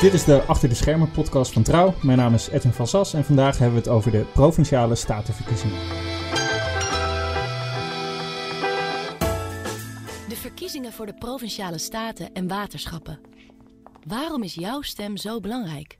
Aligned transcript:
Dit 0.00 0.12
is 0.12 0.24
de 0.24 0.42
Achter 0.42 0.68
de 0.68 0.74
Schermen 0.74 1.10
podcast 1.10 1.52
van 1.52 1.62
Trouw. 1.62 1.94
Mijn 2.02 2.18
naam 2.18 2.34
is 2.34 2.48
Edwin 2.48 2.72
van 2.72 2.86
Sas 2.86 3.14
en 3.14 3.24
vandaag 3.24 3.58
hebben 3.58 3.74
we 3.74 3.80
het 3.80 3.96
over 3.96 4.10
de 4.10 4.24
Provinciale 4.32 4.94
Statenverkiezingen. 4.94 5.78
De 10.28 10.36
verkiezingen 10.36 10.92
voor 10.92 11.06
de 11.06 11.14
Provinciale 11.14 11.78
Staten 11.78 12.32
en 12.32 12.48
Waterschappen. 12.48 13.20
Waarom 14.06 14.42
is 14.42 14.54
jouw 14.54 14.82
stem 14.82 15.16
zo 15.16 15.40
belangrijk? 15.40 15.98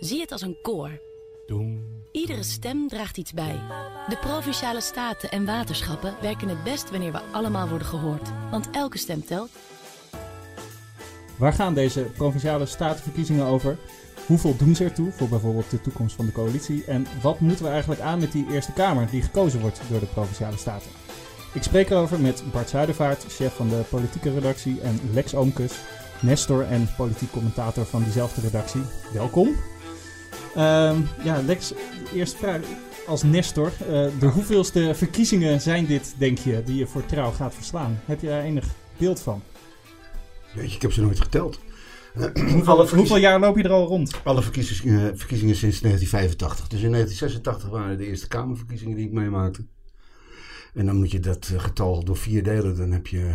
Zie 0.00 0.20
het 0.20 0.32
als 0.32 0.42
een 0.42 0.58
koor. 0.62 1.00
Iedere 2.12 2.42
stem 2.42 2.88
draagt 2.88 3.16
iets 3.16 3.32
bij. 3.32 3.60
De 4.08 4.16
Provinciale 4.16 4.80
Staten 4.80 5.30
en 5.30 5.44
Waterschappen 5.44 6.14
werken 6.20 6.48
het 6.48 6.64
best 6.64 6.90
wanneer 6.90 7.12
we 7.12 7.20
allemaal 7.32 7.68
worden 7.68 7.86
gehoord. 7.86 8.30
Want 8.50 8.70
elke 8.70 8.98
stem 8.98 9.24
telt. 9.24 9.50
Waar 11.36 11.52
gaan 11.52 11.74
deze 11.74 12.00
Provinciale 12.00 12.66
Statenverkiezingen 12.66 13.46
over? 13.46 13.76
Hoeveel 14.26 14.56
doen 14.56 14.74
ze 14.74 14.84
ertoe 14.84 15.12
voor 15.12 15.28
bijvoorbeeld 15.28 15.70
de 15.70 15.80
toekomst 15.80 16.16
van 16.16 16.26
de 16.26 16.32
coalitie? 16.32 16.84
En 16.84 17.06
wat 17.22 17.40
moeten 17.40 17.64
we 17.64 17.70
eigenlijk 17.70 18.00
aan 18.00 18.18
met 18.18 18.32
die 18.32 18.46
Eerste 18.52 18.72
Kamer 18.72 19.10
die 19.10 19.22
gekozen 19.22 19.60
wordt 19.60 19.80
door 19.90 20.00
de 20.00 20.06
Provinciale 20.06 20.56
Staten? 20.56 20.90
Ik 21.54 21.62
spreek 21.62 21.90
erover 21.90 22.20
met 22.20 22.42
Bart 22.52 22.68
Zuidervaart, 22.68 23.24
chef 23.28 23.54
van 23.54 23.68
de 23.68 23.82
politieke 23.90 24.32
redactie, 24.32 24.80
en 24.80 25.00
Lex 25.12 25.34
Oomkes, 25.34 25.72
Nestor 26.20 26.62
en 26.64 26.88
politiek 26.96 27.30
commentator 27.30 27.84
van 27.84 28.02
diezelfde 28.02 28.40
redactie. 28.40 28.82
Welkom. 29.12 29.48
Ehm, 30.54 30.96
ja, 31.22 31.42
Lex, 31.42 31.72
eerste 32.14 32.36
vraag. 32.36 32.60
Als 33.06 33.22
Nestor, 33.22 33.72
eh, 33.80 34.06
de 34.18 34.26
hoeveelste 34.26 34.94
verkiezingen 34.94 35.60
zijn 35.60 35.86
dit, 35.86 36.14
denk 36.18 36.38
je, 36.38 36.62
die 36.64 36.76
je 36.76 36.86
voor 36.86 37.06
trouw 37.06 37.30
gaat 37.30 37.54
verslaan? 37.54 38.00
Heb 38.04 38.20
je 38.20 38.26
daar 38.26 38.42
enig 38.42 38.66
beeld 38.96 39.20
van? 39.20 39.42
Weet 40.56 40.70
je, 40.70 40.76
ik 40.76 40.82
heb 40.82 40.92
ze 40.92 41.00
nooit 41.02 41.20
geteld. 41.20 41.60
Hoeveel, 42.52 42.88
hoeveel 42.88 43.16
jaar 43.16 43.40
loop 43.40 43.56
je 43.56 43.62
er 43.62 43.70
al 43.70 43.86
rond? 43.86 44.20
Alle 44.24 44.42
verkiezingen, 44.42 45.18
verkiezingen 45.18 45.54
sinds 45.56 45.80
1985. 45.80 46.68
Dus 46.68 46.82
in 46.82 46.90
1986 46.92 47.68
waren 47.70 47.98
de 47.98 48.06
Eerste 48.06 48.28
Kamerverkiezingen 48.28 48.96
die 48.96 49.06
ik 49.06 49.12
meemaakte. 49.12 49.66
En 50.74 50.86
dan 50.86 50.96
moet 50.96 51.10
je 51.10 51.20
dat 51.20 51.50
eh, 51.54 51.60
getal 51.60 52.04
door 52.04 52.16
vier 52.16 52.42
delen. 52.42 52.76
Dan 52.76 52.90
heb 52.90 53.06
je 53.06 53.34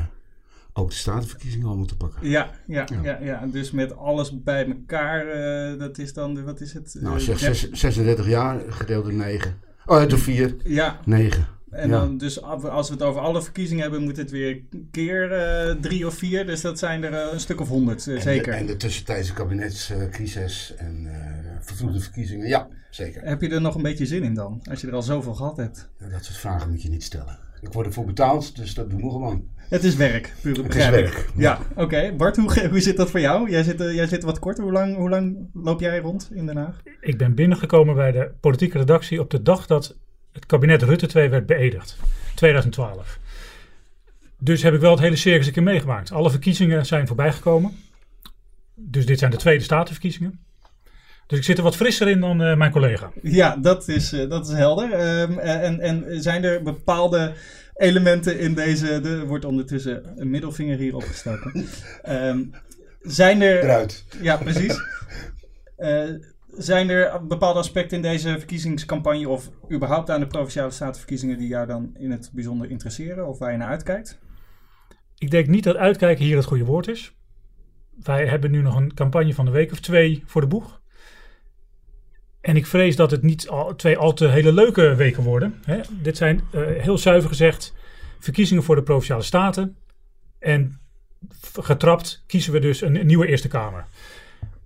ook 0.73 0.89
de 0.89 0.95
statenverkiezingen 0.95 1.67
al 1.67 1.77
moeten 1.77 1.97
pakken. 1.97 2.29
Ja, 2.29 2.51
ja, 2.67 2.85
ja. 2.91 3.01
Ja. 3.03 3.17
ja, 3.21 3.45
Dus 3.51 3.71
met 3.71 3.97
alles 3.97 4.43
bij 4.43 4.65
elkaar, 4.67 5.27
eh, 5.27 5.79
dat 5.79 5.97
is 5.97 6.13
dan, 6.13 6.33
de- 6.33 6.43
wat 6.43 6.61
is 6.61 6.73
het? 6.73 6.97
Nou, 7.01 7.15
Eh, 7.15 7.21
zeg, 7.21 7.39
dertig- 7.39 7.57
zes- 7.59 7.79
36 7.79 8.27
jaar 8.27 8.59
gedeeld 8.69 9.03
door 9.03 9.13
9. 9.13 9.59
Oh, 9.85 10.07
door 10.07 10.19
4. 10.19 10.55
Ja, 10.63 10.99
9. 11.05 11.47
En 11.71 11.89
Ja. 11.89 11.99
dan 11.99 12.17
dus 12.17 12.41
als 12.41 12.87
we 12.87 12.93
het 12.93 13.03
over 13.03 13.21
alle 13.21 13.41
verkiezingen 13.41 13.81
hebben, 13.81 14.03
moet 14.03 14.17
het 14.17 14.31
weer 14.31 14.61
keer 14.91 15.31
eh, 15.31 15.75
drie 15.75 16.07
of 16.07 16.13
vier. 16.13 16.45
Dus 16.45 16.61
dat 16.61 16.79
zijn 16.79 17.03
er 17.03 17.13
eh, 17.13 17.33
een 17.33 17.39
stuk 17.39 17.59
of 17.61 17.67
honderd, 17.67 18.07
eh, 18.07 18.19
zeker. 18.19 18.53
En 18.53 18.65
de 18.65 18.77
tussentijdse 18.77 19.33
kabinetscrisis 19.33 20.73
en 20.77 21.05
eh 21.05 21.39
vervroegde 21.61 21.99
verkiezingen. 21.99 22.47
Ja, 22.47 22.67
zeker. 22.89 23.21
Heb 23.23 23.41
je 23.41 23.49
er 23.49 23.61
nog 23.61 23.75
een 23.75 23.81
beetje 23.81 24.05
zin 24.05 24.23
in 24.23 24.33
dan, 24.33 24.61
als 24.69 24.81
je 24.81 24.87
er 24.87 24.93
al 24.93 25.01
zoveel 25.01 25.33
gehad 25.33 25.57
hebt? 25.57 25.89
Dat 26.11 26.25
soort 26.25 26.37
vragen 26.37 26.69
moet 26.69 26.81
je 26.81 26.89
niet 26.89 27.03
stellen. 27.03 27.39
Ik 27.61 27.73
word 27.73 27.85
ervoor 27.85 28.05
betaald, 28.05 28.55
dus 28.55 28.73
dat 28.73 28.89
doen 28.89 29.01
we 29.01 29.09
gewoon. 29.09 29.43
Het 29.69 29.83
is 29.83 29.95
werk, 29.95 30.33
puur 30.41 30.63
Het 30.63 30.75
is 30.75 30.89
werk. 30.89 31.29
Ja, 31.35 31.59
oké. 31.75 32.13
Bart, 32.17 32.35
hoe, 32.37 32.67
hoe 32.69 32.79
zit 32.79 32.97
dat 32.97 33.09
voor 33.09 33.19
jou? 33.19 33.49
Jij 33.49 33.63
zit, 33.63 33.79
jij 33.79 34.07
zit 34.07 34.23
wat 34.23 34.39
korter. 34.39 34.63
Hoe 34.63 34.73
lang, 34.73 34.95
hoe 34.95 35.09
lang 35.09 35.37
loop 35.53 35.79
jij 35.79 35.99
rond 35.99 36.29
in 36.33 36.45
Den 36.45 36.57
Haag? 36.57 36.81
Ik 37.01 37.17
ben 37.17 37.35
binnengekomen 37.35 37.95
bij 37.95 38.11
de 38.11 38.31
politieke 38.39 38.77
redactie 38.77 39.19
op 39.19 39.29
de 39.29 39.41
dag 39.41 39.65
dat 39.65 39.97
het 40.31 40.45
kabinet 40.45 40.81
Rutte 40.81 41.07
2 41.07 41.29
werd 41.29 41.45
beëdigd. 41.45 41.97
2012. 42.35 43.19
Dus 44.39 44.63
heb 44.63 44.73
ik 44.73 44.79
wel 44.79 44.91
het 44.91 44.99
hele 44.99 45.15
circus 45.15 45.47
een 45.47 45.53
keer 45.53 45.63
meegemaakt. 45.63 46.11
Alle 46.11 46.29
verkiezingen 46.29 46.85
zijn 46.85 47.07
voorbijgekomen. 47.07 47.77
Dus 48.75 49.05
dit 49.05 49.19
zijn 49.19 49.31
de 49.31 49.37
tweede 49.37 49.63
statenverkiezingen. 49.63 50.39
Dus 51.27 51.39
ik 51.39 51.45
zit 51.45 51.57
er 51.57 51.63
wat 51.63 51.75
frisser 51.75 52.09
in 52.09 52.19
dan 52.19 52.41
eh, 52.41 52.57
mijn 52.57 52.71
collega. 52.71 53.11
Ja, 53.21 53.55
dat 53.55 53.87
is, 53.87 54.13
eh, 54.13 54.29
dat 54.29 54.47
is 54.47 54.53
helder. 54.53 54.91
Ehm, 54.91 55.37
en, 55.37 55.79
en 55.79 56.21
zijn 56.21 56.43
er 56.43 56.63
bepaalde 56.63 57.33
elementen 57.75 58.39
in 58.39 58.53
deze... 58.53 58.87
Er 58.87 59.27
wordt 59.27 59.45
ondertussen 59.45 60.13
een 60.15 60.29
middelvinger 60.29 60.77
hier 60.77 60.95
opgestoken. 60.95 61.65
Ehm, 62.01 62.43
zijn 63.01 63.41
er... 63.41 63.63
Eruit. 63.63 64.05
Ja, 64.21 64.37
precies. 64.37 64.81
Eh, 65.77 66.03
zijn 66.57 66.89
er 66.89 67.25
bepaalde 67.25 67.59
aspecten 67.59 67.97
in 67.97 68.03
deze 68.03 68.37
verkiezingscampagne... 68.37 69.29
of 69.29 69.49
überhaupt 69.71 70.09
aan 70.09 70.19
de 70.19 70.27
Provinciale 70.27 70.71
Statenverkiezingen... 70.71 71.37
die 71.37 71.47
jou 71.47 71.67
dan 71.67 71.91
in 71.97 72.11
het 72.11 72.29
bijzonder 72.33 72.69
interesseren 72.69 73.27
of 73.27 73.39
waar 73.39 73.51
je 73.51 73.57
naar 73.57 73.67
uitkijkt? 73.67 74.19
Ik 75.17 75.31
denk 75.31 75.47
niet 75.47 75.63
dat 75.63 75.75
uitkijken 75.75 76.25
hier 76.25 76.37
het 76.37 76.45
goede 76.45 76.65
woord 76.65 76.87
is. 76.87 77.15
Wij 78.03 78.27
hebben 78.27 78.51
nu 78.51 78.61
nog 78.61 78.75
een 78.75 78.93
campagne 78.93 79.33
van 79.33 79.45
een 79.45 79.53
week 79.53 79.71
of 79.71 79.79
twee 79.79 80.23
voor 80.25 80.41
de 80.41 80.47
boeg. 80.47 80.81
En 82.41 82.55
ik 82.55 82.65
vrees 82.65 82.95
dat 82.95 83.11
het 83.11 83.21
niet 83.21 83.49
al, 83.49 83.75
twee 83.75 83.97
al 83.97 84.13
te 84.13 84.27
hele 84.27 84.53
leuke 84.53 84.95
weken 84.95 85.23
worden. 85.23 85.59
Hè. 85.65 85.79
Dit 86.01 86.17
zijn 86.17 86.41
eh, 86.51 86.61
heel 86.65 86.97
zuiver 86.97 87.29
gezegd 87.29 87.73
verkiezingen 88.19 88.63
voor 88.63 88.75
de 88.75 88.83
Provinciale 88.83 89.21
Staten. 89.21 89.77
En 90.39 90.79
getrapt 91.59 92.23
kiezen 92.27 92.53
we 92.53 92.59
dus 92.59 92.81
een 92.81 93.05
nieuwe 93.05 93.27
Eerste 93.27 93.47
Kamer. 93.47 93.85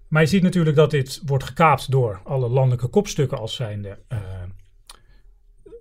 Maar 0.07 0.21
je 0.21 0.27
ziet 0.27 0.43
natuurlijk 0.43 0.75
dat 0.75 0.91
dit 0.91 1.21
wordt 1.25 1.43
gekaapt 1.43 1.91
door 1.91 2.19
alle 2.23 2.49
landelijke 2.49 2.87
kopstukken 2.87 3.37
als 3.37 3.55
zijnde 3.55 3.97
eh, 4.07 4.17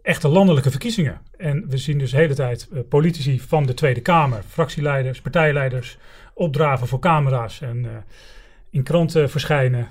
echte 0.03 0.29
landelijke 0.29 0.71
verkiezingen. 0.71 1.21
En 1.37 1.69
we 1.69 1.77
zien 1.77 1.99
dus 1.99 2.11
de 2.11 2.17
hele 2.17 2.35
tijd 2.35 2.69
eh, 2.73 2.81
politici 2.89 3.41
van 3.41 3.67
de 3.67 3.75
Tweede 3.75 4.01
Kamer, 4.01 4.43
fractieleiders, 4.49 5.21
partijleiders, 5.21 5.99
opdraven 6.35 6.89
voor 6.89 6.99
camera's 6.99 7.61
en 7.61 7.85
eh, 7.85 7.91
in 8.71 8.83
kranten 8.83 9.31
verschijnen. 9.31 9.89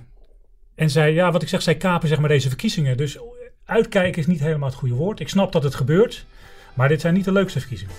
En 0.76 0.90
zij, 0.90 1.14
ja, 1.14 1.32
wat 1.32 1.42
ik 1.42 1.48
zeg, 1.48 1.62
zij 1.62 1.76
kapen 1.76 2.08
zeg 2.08 2.20
maar 2.20 2.30
deze 2.30 2.48
verkiezingen. 2.48 2.98
Dus 2.98 3.18
uitkijken 3.66 4.22
is 4.22 4.28
niet 4.28 4.40
helemaal 4.40 4.70
het 4.70 4.78
goede 4.78 4.96
woord. 4.96 5.20
Ik 5.20 5.30
snap 5.30 5.52
dat 5.52 5.64
het 5.64 5.76
gebeurt, 5.76 6.26
maar 6.74 6.88
dit 6.88 7.02
zijn 7.02 7.14
niet 7.14 7.26
de 7.26 7.32
leukste 7.32 7.60
verkiezingen. 7.60 7.96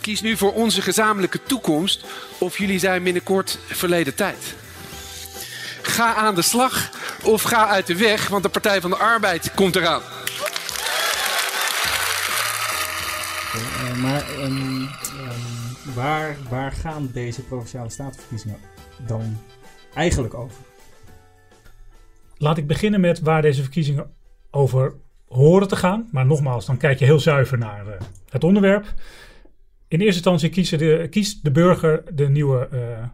Kies 0.00 0.20
nu 0.20 0.36
voor 0.36 0.52
onze 0.52 0.82
gezamenlijke 0.82 1.42
toekomst 1.42 2.06
of 2.38 2.58
jullie 2.58 2.78
zijn 2.78 3.02
binnenkort 3.02 3.58
verleden 3.66 4.14
tijd. 4.14 4.59
Ga 5.82 6.14
aan 6.14 6.34
de 6.34 6.42
slag 6.42 6.90
of 7.24 7.42
ga 7.42 7.68
uit 7.68 7.86
de 7.86 7.96
weg, 7.96 8.28
want 8.28 8.42
de 8.42 8.48
Partij 8.48 8.80
van 8.80 8.90
de 8.90 8.96
Arbeid 8.96 9.54
komt 9.54 9.76
eraan. 9.76 10.02
Eh, 13.52 13.96
maar 14.02 14.28
ehm, 14.30 14.82
ehm, 14.82 15.94
waar, 15.94 16.36
waar 16.48 16.72
gaan 16.72 17.10
deze 17.12 17.42
Provinciale 17.42 17.90
Statenverkiezingen 17.90 18.58
dan 19.06 19.38
eigenlijk 19.94 20.34
over? 20.34 20.56
Laat 22.36 22.58
ik 22.58 22.66
beginnen 22.66 23.00
met 23.00 23.20
waar 23.20 23.42
deze 23.42 23.62
verkiezingen 23.62 24.10
over 24.50 24.94
horen 25.28 25.68
te 25.68 25.76
gaan. 25.76 26.08
Maar 26.12 26.26
nogmaals, 26.26 26.66
dan 26.66 26.76
kijk 26.76 26.98
je 26.98 27.04
heel 27.04 27.20
zuiver 27.20 27.58
naar 27.58 27.86
eh, 27.86 28.00
het 28.28 28.44
onderwerp. 28.44 28.94
In 29.88 30.00
eerste 30.00 30.30
instantie 30.30 30.78
de, 30.78 31.06
kiest 31.10 31.44
de 31.44 31.50
burger 31.50 32.02
de 32.14 32.28
nieuwe 32.28 32.68
eh, 32.68 33.08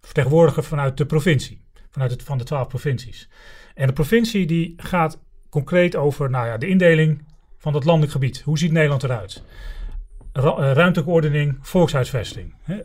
vertegenwoordiger 0.00 0.62
vanuit 0.64 0.96
de 0.96 1.06
provincie. 1.06 1.60
Vanuit 1.98 2.16
het, 2.18 2.28
van 2.28 2.38
de 2.38 2.44
twaalf 2.44 2.68
provincies. 2.68 3.28
En 3.74 3.86
de 3.86 3.92
provincie 3.92 4.46
die 4.46 4.74
gaat 4.76 5.18
concreet 5.50 5.96
over 5.96 6.30
nou 6.30 6.46
ja, 6.46 6.56
de 6.56 6.68
indeling 6.68 7.22
van 7.58 7.74
het 7.74 7.84
landelijk 7.84 8.12
gebied. 8.12 8.40
Hoe 8.40 8.58
ziet 8.58 8.72
Nederland 8.72 9.02
eruit? 9.02 9.42
Eh, 10.32 10.42
ruimtelijke 10.72 11.10
ordening, 11.10 11.58
volkshuisvesting. 11.60 12.54
Hè? 12.62 12.78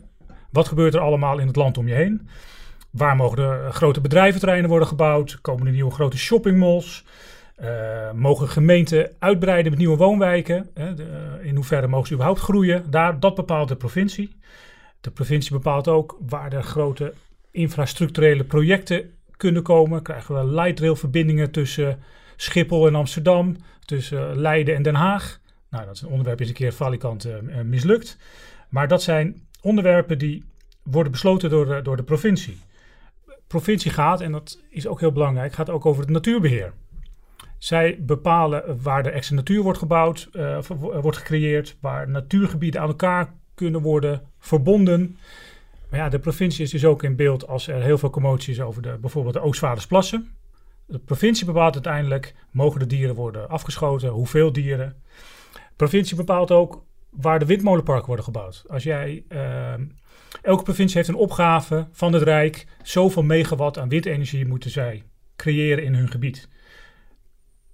Wat 0.50 0.68
gebeurt 0.68 0.94
er 0.94 1.00
allemaal 1.00 1.38
in 1.38 1.46
het 1.46 1.56
land 1.56 1.78
om 1.78 1.88
je 1.88 1.94
heen? 1.94 2.28
Waar 2.90 3.16
mogen 3.16 3.36
de 3.36 3.68
grote 3.70 4.00
bedrijventerreinen 4.00 4.70
worden 4.70 4.88
gebouwd? 4.88 5.40
Komen 5.40 5.66
er 5.66 5.72
nieuwe 5.72 5.90
grote 5.90 6.18
shoppingmalls? 6.18 7.04
Eh, 7.56 8.12
mogen 8.12 8.48
gemeenten 8.48 9.10
uitbreiden 9.18 9.70
met 9.70 9.80
nieuwe 9.80 9.96
woonwijken? 9.96 10.70
Hè? 10.74 10.94
De- 10.94 11.38
in 11.42 11.54
hoeverre 11.54 11.86
mogen 11.86 12.06
ze 12.06 12.12
überhaupt 12.12 12.40
groeien? 12.40 12.90
Daar, 12.90 13.20
dat 13.20 13.34
bepaalt 13.34 13.68
de 13.68 13.76
provincie. 13.76 14.36
De 15.00 15.10
provincie 15.10 15.52
bepaalt 15.52 15.88
ook 15.88 16.18
waar 16.26 16.52
er 16.52 16.62
grote 16.62 17.14
infrastructurele 17.54 18.44
projecten 18.44 19.10
kunnen 19.36 19.62
komen. 19.62 20.02
Krijgen 20.02 20.34
we 20.34 20.54
light 20.54 20.80
rail 20.80 20.96
verbindingen 20.96 21.50
tussen 21.50 21.98
Schiphol 22.36 22.86
en 22.86 22.94
Amsterdam, 22.94 23.56
tussen 23.84 24.38
Leiden 24.40 24.74
en 24.74 24.82
Den 24.82 24.94
Haag. 24.94 25.40
Nou, 25.70 25.84
dat 25.84 25.94
is 25.94 26.02
een 26.02 26.08
onderwerp 26.08 26.40
is 26.40 26.48
een 26.48 26.54
keer 26.54 26.72
valikant 26.72 27.24
eh, 27.24 27.36
eh, 27.36 27.64
mislukt. 27.64 28.18
Maar 28.68 28.88
dat 28.88 29.02
zijn 29.02 29.46
onderwerpen 29.60 30.18
die 30.18 30.44
worden 30.82 31.12
besloten 31.12 31.50
door, 31.50 31.66
de- 31.66 31.82
door 31.82 31.96
de 31.96 32.02
provincie. 32.02 32.58
Provincie 33.46 33.90
gaat, 33.90 34.20
en 34.20 34.32
dat 34.32 34.60
is 34.70 34.86
ook 34.86 35.00
heel 35.00 35.12
belangrijk, 35.12 35.52
gaat 35.52 35.70
ook 35.70 35.86
over 35.86 36.02
het 36.02 36.10
natuurbeheer. 36.10 36.72
Zij 37.58 37.98
bepalen 38.00 38.82
waar 38.82 39.02
de 39.02 39.10
extra 39.10 39.36
natuur 39.36 39.62
wordt 39.62 39.78
gebouwd, 39.78 40.28
eh, 40.32 40.58
wordt 40.78 41.16
gecreëerd, 41.16 41.76
waar 41.80 42.08
natuurgebieden 42.08 42.80
aan 42.80 42.88
elkaar 42.88 43.32
kunnen 43.54 43.80
worden 43.80 44.22
verbonden. 44.38 45.16
Ja, 45.94 46.08
de 46.08 46.18
provincie 46.18 46.64
is 46.64 46.70
dus 46.70 46.84
ook 46.84 47.02
in 47.02 47.16
beeld 47.16 47.46
als 47.46 47.66
er 47.66 47.82
heel 47.82 47.98
veel 47.98 48.10
commotie 48.10 48.52
is 48.52 48.60
over 48.60 48.82
de, 48.82 48.98
bijvoorbeeld 49.00 49.34
de 49.34 49.40
Oostvaardersplassen. 49.40 50.28
De 50.86 50.98
provincie 50.98 51.46
bepaalt 51.46 51.74
uiteindelijk, 51.74 52.34
mogen 52.50 52.80
de 52.80 52.86
dieren 52.86 53.14
worden 53.14 53.48
afgeschoten, 53.48 54.08
hoeveel 54.08 54.52
dieren. 54.52 55.02
De 55.52 55.60
provincie 55.76 56.16
bepaalt 56.16 56.50
ook 56.50 56.84
waar 57.10 57.38
de 57.38 57.46
windmolenparken 57.46 58.06
worden 58.06 58.24
gebouwd. 58.24 58.64
Als 58.68 58.82
jij 58.82 59.24
ehm, 59.28 59.82
Elke 60.42 60.62
provincie 60.62 60.96
heeft 60.96 61.08
een 61.08 61.14
opgave 61.14 61.86
van 61.92 62.12
het 62.12 62.22
Rijk. 62.22 62.66
Zoveel 62.82 63.22
megawatt 63.22 63.78
aan 63.78 63.88
windenergie 63.88 64.46
moeten 64.46 64.70
zij 64.70 65.04
creëren 65.36 65.84
in 65.84 65.94
hun 65.94 66.10
gebied. 66.10 66.48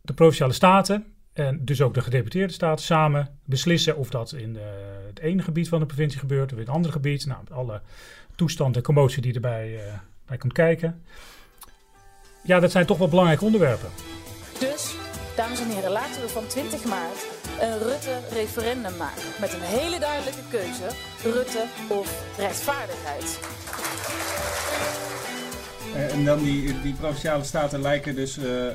De 0.03 0.15
provinciale 0.15 0.53
staten 0.53 1.15
en 1.41 1.65
dus 1.65 1.83
ook 1.83 1.95
de 1.95 2.01
gedeputeerde 2.01 2.53
staten 2.53 2.85
samen 2.85 3.39
beslissen 3.45 3.97
of 3.97 4.11
dat 4.11 4.33
in 4.33 4.53
de, 4.53 5.05
het 5.07 5.19
ene 5.19 5.43
gebied 5.43 5.69
van 5.69 5.81
de 5.81 5.87
provincie 5.87 6.21
gebeurt 6.21 6.53
of 6.53 6.59
in 6.59 6.65
het 6.65 6.75
andere 6.75 6.93
gebied. 6.93 7.27
Nou, 7.27 7.41
met 7.41 7.53
alle 7.53 7.81
toestand 8.35 8.77
en 8.77 8.83
commotie 8.83 9.23
die 9.23 9.35
erbij 9.35 9.73
uh, 9.73 9.93
bij 10.27 10.37
komt 10.37 10.53
kijken. 10.53 11.03
Ja, 12.43 12.61
dat 12.61 12.71
zijn 12.71 12.87
toch 12.87 12.99
wel 12.99 13.09
belangrijke 13.09 13.45
onderwerpen. 13.45 13.89
Dus, 14.59 14.95
dames 15.37 15.61
en 15.61 15.69
heren, 15.69 15.91
laten 15.91 16.23
we 16.23 16.29
van 16.29 16.47
20 16.47 16.85
maart 16.85 17.27
een 17.61 17.79
Rutte-referendum 17.79 18.97
maken. 18.97 19.23
Met 19.41 19.53
een 19.53 19.61
hele 19.61 19.99
duidelijke 19.99 20.43
keuze: 20.51 20.89
Rutte 21.23 21.65
of 21.89 22.37
rechtvaardigheid. 22.39 23.41
En 25.95 26.25
dan 26.25 26.43
die, 26.43 26.81
die 26.81 26.95
provinciale 26.95 27.45
staten 27.45 27.81
lijken 27.81 28.15
dus 28.15 28.39
uh, 28.39 28.67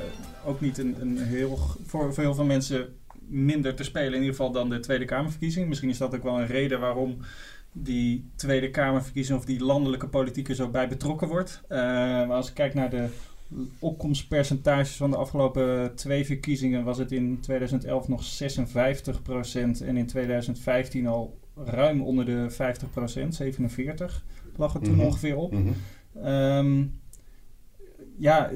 ook 0.45 0.61
niet 0.61 0.77
een, 0.77 0.95
een 1.01 1.17
heel, 1.17 1.57
voor, 1.85 2.13
voor 2.13 2.23
heel 2.23 2.35
veel 2.35 2.45
mensen 2.45 2.95
minder 3.27 3.75
te 3.75 3.83
spelen. 3.83 4.13
In 4.13 4.19
ieder 4.19 4.35
geval 4.35 4.51
dan 4.51 4.69
de 4.69 4.79
Tweede 4.79 5.05
Kamerverkiezing. 5.05 5.67
Misschien 5.67 5.89
is 5.89 5.97
dat 5.97 6.15
ook 6.15 6.23
wel 6.23 6.39
een 6.39 6.47
reden 6.47 6.79
waarom 6.79 7.17
die 7.71 8.29
Tweede 8.35 8.69
Kamerverkiezing 8.69 9.37
of 9.37 9.45
die 9.45 9.63
landelijke 9.63 10.07
politiek 10.07 10.49
er 10.49 10.55
zo 10.55 10.69
bij 10.69 10.87
betrokken 10.87 11.27
wordt. 11.27 11.61
Uh, 11.63 11.77
maar 11.77 12.31
als 12.31 12.47
ik 12.47 12.53
kijk 12.53 12.73
naar 12.73 12.89
de 12.89 13.07
opkomstpercentages 13.79 14.95
van 14.95 15.11
de 15.11 15.17
afgelopen 15.17 15.95
twee 15.95 16.25
verkiezingen, 16.25 16.83
was 16.83 16.97
het 16.97 17.11
in 17.11 17.39
2011 17.39 18.07
nog 18.07 18.23
56% 18.23 19.15
en 19.85 19.97
in 19.97 20.05
2015 20.05 21.07
al 21.07 21.37
ruim 21.55 22.01
onder 22.01 22.25
de 22.25 22.51
50% 23.25 23.27
47 23.27 24.23
lag 24.55 24.73
het 24.73 24.83
toen 24.83 24.93
mm 24.93 24.99
-hmm. 24.99 25.07
ongeveer 25.07 25.35
op. 25.35 25.51
Mm 25.51 25.73
-hmm. 26.13 26.25
um, 26.27 26.99
ja, 28.17 28.51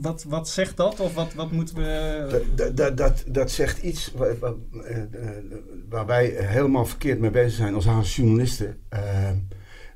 wat, 0.00 0.24
wat 0.28 0.48
zegt 0.48 0.76
dat? 0.76 1.00
Of 1.00 1.14
wat, 1.14 1.34
wat 1.34 1.52
moeten 1.52 1.76
we... 1.76 2.44
Dat, 2.74 2.96
dat, 2.96 3.24
dat, 3.26 3.50
zegt 3.50 3.82
iets 3.82 4.12
waar, 4.16 4.38
waar, 4.38 4.54
waar, 5.88 6.06
wij 6.06 6.26
helemaal 6.26 6.86
verkeerd 6.86 7.18
mee 7.18 7.30
bezig 7.30 7.52
zijn 7.52 7.74
als 7.74 7.84
Haagse 7.84 8.22
journalisten. 8.22 8.78
Uh, 8.94 9.00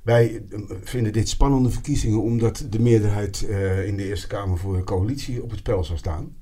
wij 0.03 0.43
vinden 0.83 1.13
dit 1.13 1.29
spannende 1.29 1.71
verkiezingen 1.71 2.23
omdat 2.23 2.67
de 2.71 2.81
meerderheid 2.81 3.41
in 3.87 3.97
de 3.97 4.05
Eerste 4.05 4.27
Kamer 4.27 4.59
voor 4.59 4.77
de 4.77 4.85
coalitie 4.85 5.43
op 5.43 5.51
het 5.51 5.59
spel 5.59 5.85
zou 5.85 5.99
staan. 5.99 6.37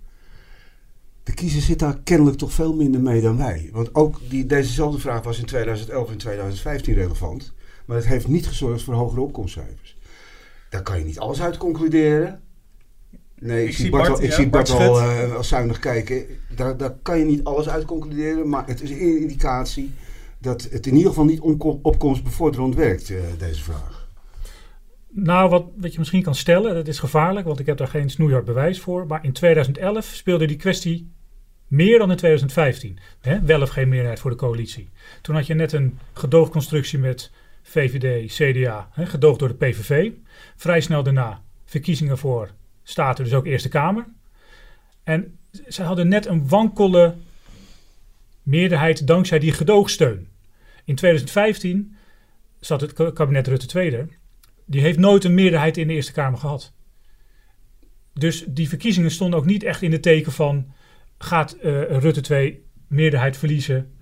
De 1.22 1.34
kiezer 1.34 1.62
zit 1.62 1.78
daar 1.78 1.98
kennelijk 2.04 2.36
toch 2.36 2.52
veel 2.52 2.74
minder 2.74 3.00
mee 3.00 3.20
dan 3.20 3.36
wij. 3.36 3.68
Want 3.72 3.94
ook 3.94 4.20
die, 4.28 4.46
dezezelfde 4.46 5.00
vraag 5.00 5.22
was 5.22 5.38
in 5.38 5.44
2011 5.44 6.10
en 6.10 6.18
2015 6.18 6.94
relevant. 6.94 7.54
Maar 7.86 7.96
het 7.96 8.06
heeft 8.06 8.28
niet 8.28 8.46
gezorgd 8.46 8.82
voor 8.82 8.94
hogere 8.94 9.20
opkomstcijfers. 9.20 9.98
Daar 10.70 10.82
kan 10.82 10.98
je 10.98 11.04
niet 11.04 11.18
alles 11.18 11.42
uit 11.42 11.56
concluderen. 11.56 12.40
Nee, 13.40 13.62
ik, 13.62 13.68
ik 13.68 13.74
zie 13.76 13.90
Bart, 13.90 14.08
Bart, 14.08 14.22
ik 14.22 14.30
ja, 14.30 14.34
zie 14.34 14.48
Bart, 14.48 14.68
Bart 14.68 14.88
al 14.88 15.02
uh, 15.02 15.40
zuinig 15.40 15.78
kijken. 15.78 16.26
Daar, 16.54 16.76
daar 16.76 16.94
kan 17.02 17.18
je 17.18 17.24
niet 17.24 17.44
alles 17.44 17.68
uit 17.68 17.84
concluderen, 17.84 18.48
maar 18.48 18.66
het 18.66 18.82
is 18.82 18.90
een 18.90 19.20
indicatie 19.20 19.94
dat 20.38 20.62
het 20.70 20.86
in 20.86 20.94
ieder 20.94 21.08
geval 21.08 21.24
niet 21.24 21.40
opkomstbevorderend 21.82 22.74
werkt, 22.74 23.08
uh, 23.08 23.20
deze 23.38 23.62
vraag. 23.62 24.08
Nou, 25.08 25.50
wat, 25.50 25.64
wat 25.76 25.92
je 25.92 25.98
misschien 25.98 26.22
kan 26.22 26.34
stellen, 26.34 26.74
dat 26.74 26.88
is 26.88 26.98
gevaarlijk, 26.98 27.46
want 27.46 27.58
ik 27.60 27.66
heb 27.66 27.76
daar 27.76 27.88
geen 27.88 28.10
snoeihard 28.10 28.44
bewijs 28.44 28.80
voor. 28.80 29.06
Maar 29.06 29.24
in 29.24 29.32
2011 29.32 30.04
speelde 30.04 30.46
die 30.46 30.56
kwestie 30.56 31.12
meer 31.68 31.98
dan 31.98 32.10
in 32.10 32.16
2015. 32.16 32.98
Hè? 33.20 33.40
Wel 33.40 33.62
of 33.62 33.68
geen 33.68 33.88
meerderheid 33.88 34.20
voor 34.20 34.30
de 34.30 34.36
coalitie. 34.36 34.88
Toen 35.22 35.34
had 35.34 35.46
je 35.46 35.54
net 35.54 35.72
een 35.72 35.98
gedoogconstructie 36.12 36.98
met 36.98 37.30
VVD, 37.62 38.32
CDA, 38.32 38.88
hè, 38.92 39.06
gedoogd 39.06 39.38
door 39.38 39.48
de 39.48 39.54
PVV. 39.54 40.10
Vrij 40.56 40.80
snel 40.80 41.02
daarna 41.02 41.42
verkiezingen 41.64 42.18
voor 42.18 42.50
Staten, 42.88 43.24
dus 43.24 43.32
ook 43.32 43.46
Eerste 43.46 43.68
Kamer. 43.68 44.06
En 45.02 45.38
ze 45.68 45.82
hadden 45.82 46.08
net 46.08 46.26
een 46.26 46.48
wankele 46.48 47.14
meerderheid 48.42 49.06
dankzij 49.06 49.38
die 49.38 49.52
gedoogsteun. 49.52 50.28
In 50.84 50.94
2015 50.94 51.96
zat 52.60 52.80
het 52.80 53.12
kabinet 53.12 53.46
Rutte 53.46 53.80
II. 53.80 54.08
Die 54.64 54.80
heeft 54.80 54.98
nooit 54.98 55.24
een 55.24 55.34
meerderheid 55.34 55.76
in 55.76 55.88
de 55.88 55.94
Eerste 55.94 56.12
Kamer 56.12 56.38
gehad. 56.38 56.72
Dus 58.12 58.44
die 58.48 58.68
verkiezingen 58.68 59.10
stonden 59.10 59.38
ook 59.38 59.46
niet 59.46 59.62
echt 59.62 59.82
in 59.82 59.90
de 59.90 60.00
teken 60.00 60.32
van... 60.32 60.72
gaat 61.18 61.56
uh, 61.56 61.62
Rutte 61.98 62.20
2 62.20 62.64
meerderheid 62.86 63.36
verliezen 63.36 63.94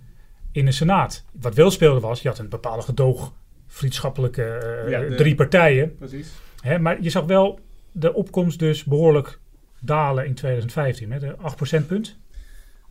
in 0.53 0.65
de 0.65 0.73
Senaat. 0.73 1.25
Wat 1.41 1.55
wel 1.55 1.71
speelde 1.71 2.01
was, 2.01 2.23
je 2.23 2.29
had 2.29 2.39
een 2.39 2.49
bepaalde 2.49 2.83
gedoog... 2.83 3.33
vriendschappelijke 3.67 4.83
uh, 4.85 4.91
ja, 4.91 5.01
de, 5.01 5.15
drie 5.15 5.35
partijen. 5.35 5.97
Precies. 5.97 6.33
Hè, 6.61 6.79
maar 6.79 7.03
je 7.03 7.11
zag 7.11 7.25
wel 7.25 7.61
de 7.97 8.15
opkomst 8.15 8.59
dus 8.59 8.85
behoorlijk 8.85 9.39
dalen 9.81 10.27
in 10.27 10.35
2015. 10.35 11.09
Met 11.09 11.23
een 11.23 11.39
8 11.39 11.57
procentpunt. 11.57 12.19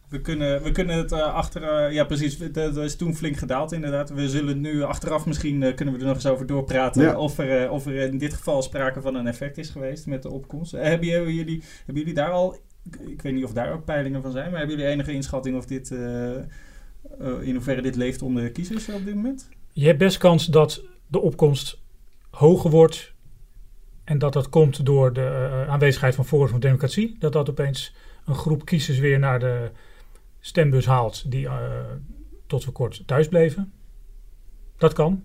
We 0.10 0.22
kunnen, 0.22 0.64
we 0.64 0.72
kunnen 0.72 0.98
het 0.98 1.12
uh, 1.12 1.34
achter... 1.34 1.88
Uh, 1.88 1.94
ja, 1.94 2.04
precies. 2.04 2.38
Dat 2.38 2.78
is 2.78 2.96
toen 2.96 3.16
flink 3.16 3.38
gedaald 3.38 3.72
inderdaad. 3.72 4.10
We 4.10 4.30
zullen 4.30 4.62
nu 4.62 4.82
achteraf 4.82 5.26
misschien... 5.26 5.62
Uh, 5.62 5.76
kunnen 5.76 5.94
we 5.94 6.00
er 6.00 6.06
nog 6.06 6.16
eens 6.16 6.26
over 6.26 6.46
doorpraten... 6.46 7.02
Ja. 7.02 7.18
Of, 7.18 7.38
er, 7.38 7.70
of 7.70 7.86
er 7.86 7.96
in 7.96 8.18
dit 8.18 8.34
geval 8.34 8.62
sprake 8.62 9.02
van 9.02 9.16
een 9.16 9.28
effect 9.28 9.58
is 9.58 9.70
geweest 9.70 10.06
met 10.06 10.22
de 10.22 10.30
opkomst. 10.30 10.72
hebben, 10.72 11.08
jullie, 11.08 11.64
hebben 11.86 12.04
jullie 12.04 12.14
daar 12.14 12.32
al... 12.32 12.58
Ik 13.08 13.22
weet 13.22 13.34
niet 13.34 13.44
of 13.44 13.54
daar 13.54 13.74
ook 13.74 13.86
peilingen 13.86 14.22
van 14.22 14.32
zijn... 14.32 14.50
maar 14.50 14.60
hebben 14.60 14.78
jullie 14.78 14.92
enige 14.92 15.12
inschatting 15.12 15.58
of 15.58 15.66
dit... 15.66 15.92
in 17.42 17.54
hoeverre 17.54 17.82
dit 17.82 17.96
leeft 17.96 18.22
onder 18.22 18.52
kiezers 18.52 18.90
op 18.90 19.06
dit 19.06 19.16
moment? 19.16 19.50
Je 19.72 19.86
hebt 19.86 19.98
best 19.98 20.18
kans 20.18 20.46
dat 20.46 20.84
de 21.08 21.20
opkomst 21.20 21.80
hoger 22.30 22.70
wordt... 22.70 23.13
en 24.04 24.18
dat 24.18 24.34
dat 24.34 24.50
komt 24.50 24.86
door 24.86 25.14
de 25.14 25.66
aanwezigheid 25.68 26.16
van 26.16 26.26
Forum 26.26 26.48
van 26.48 26.60
Democratie. 26.60 27.16
Dat 27.20 27.34
dat 27.34 27.50
opeens 27.50 27.94
een 28.26 28.36
groep 28.36 28.66
kiezers 28.66 28.98
weer 29.00 29.20
naar 29.20 29.40
de 29.40 29.72
stembus 30.40 30.86
haalt 30.86 31.32
die 31.32 31.46
uh, 31.46 31.70
tot 32.48 32.64
voor 32.64 32.74
kort 32.74 33.04
thuis 33.06 33.28
bleven. 33.28 33.74
Dat 34.78 34.94
kan. 34.94 35.24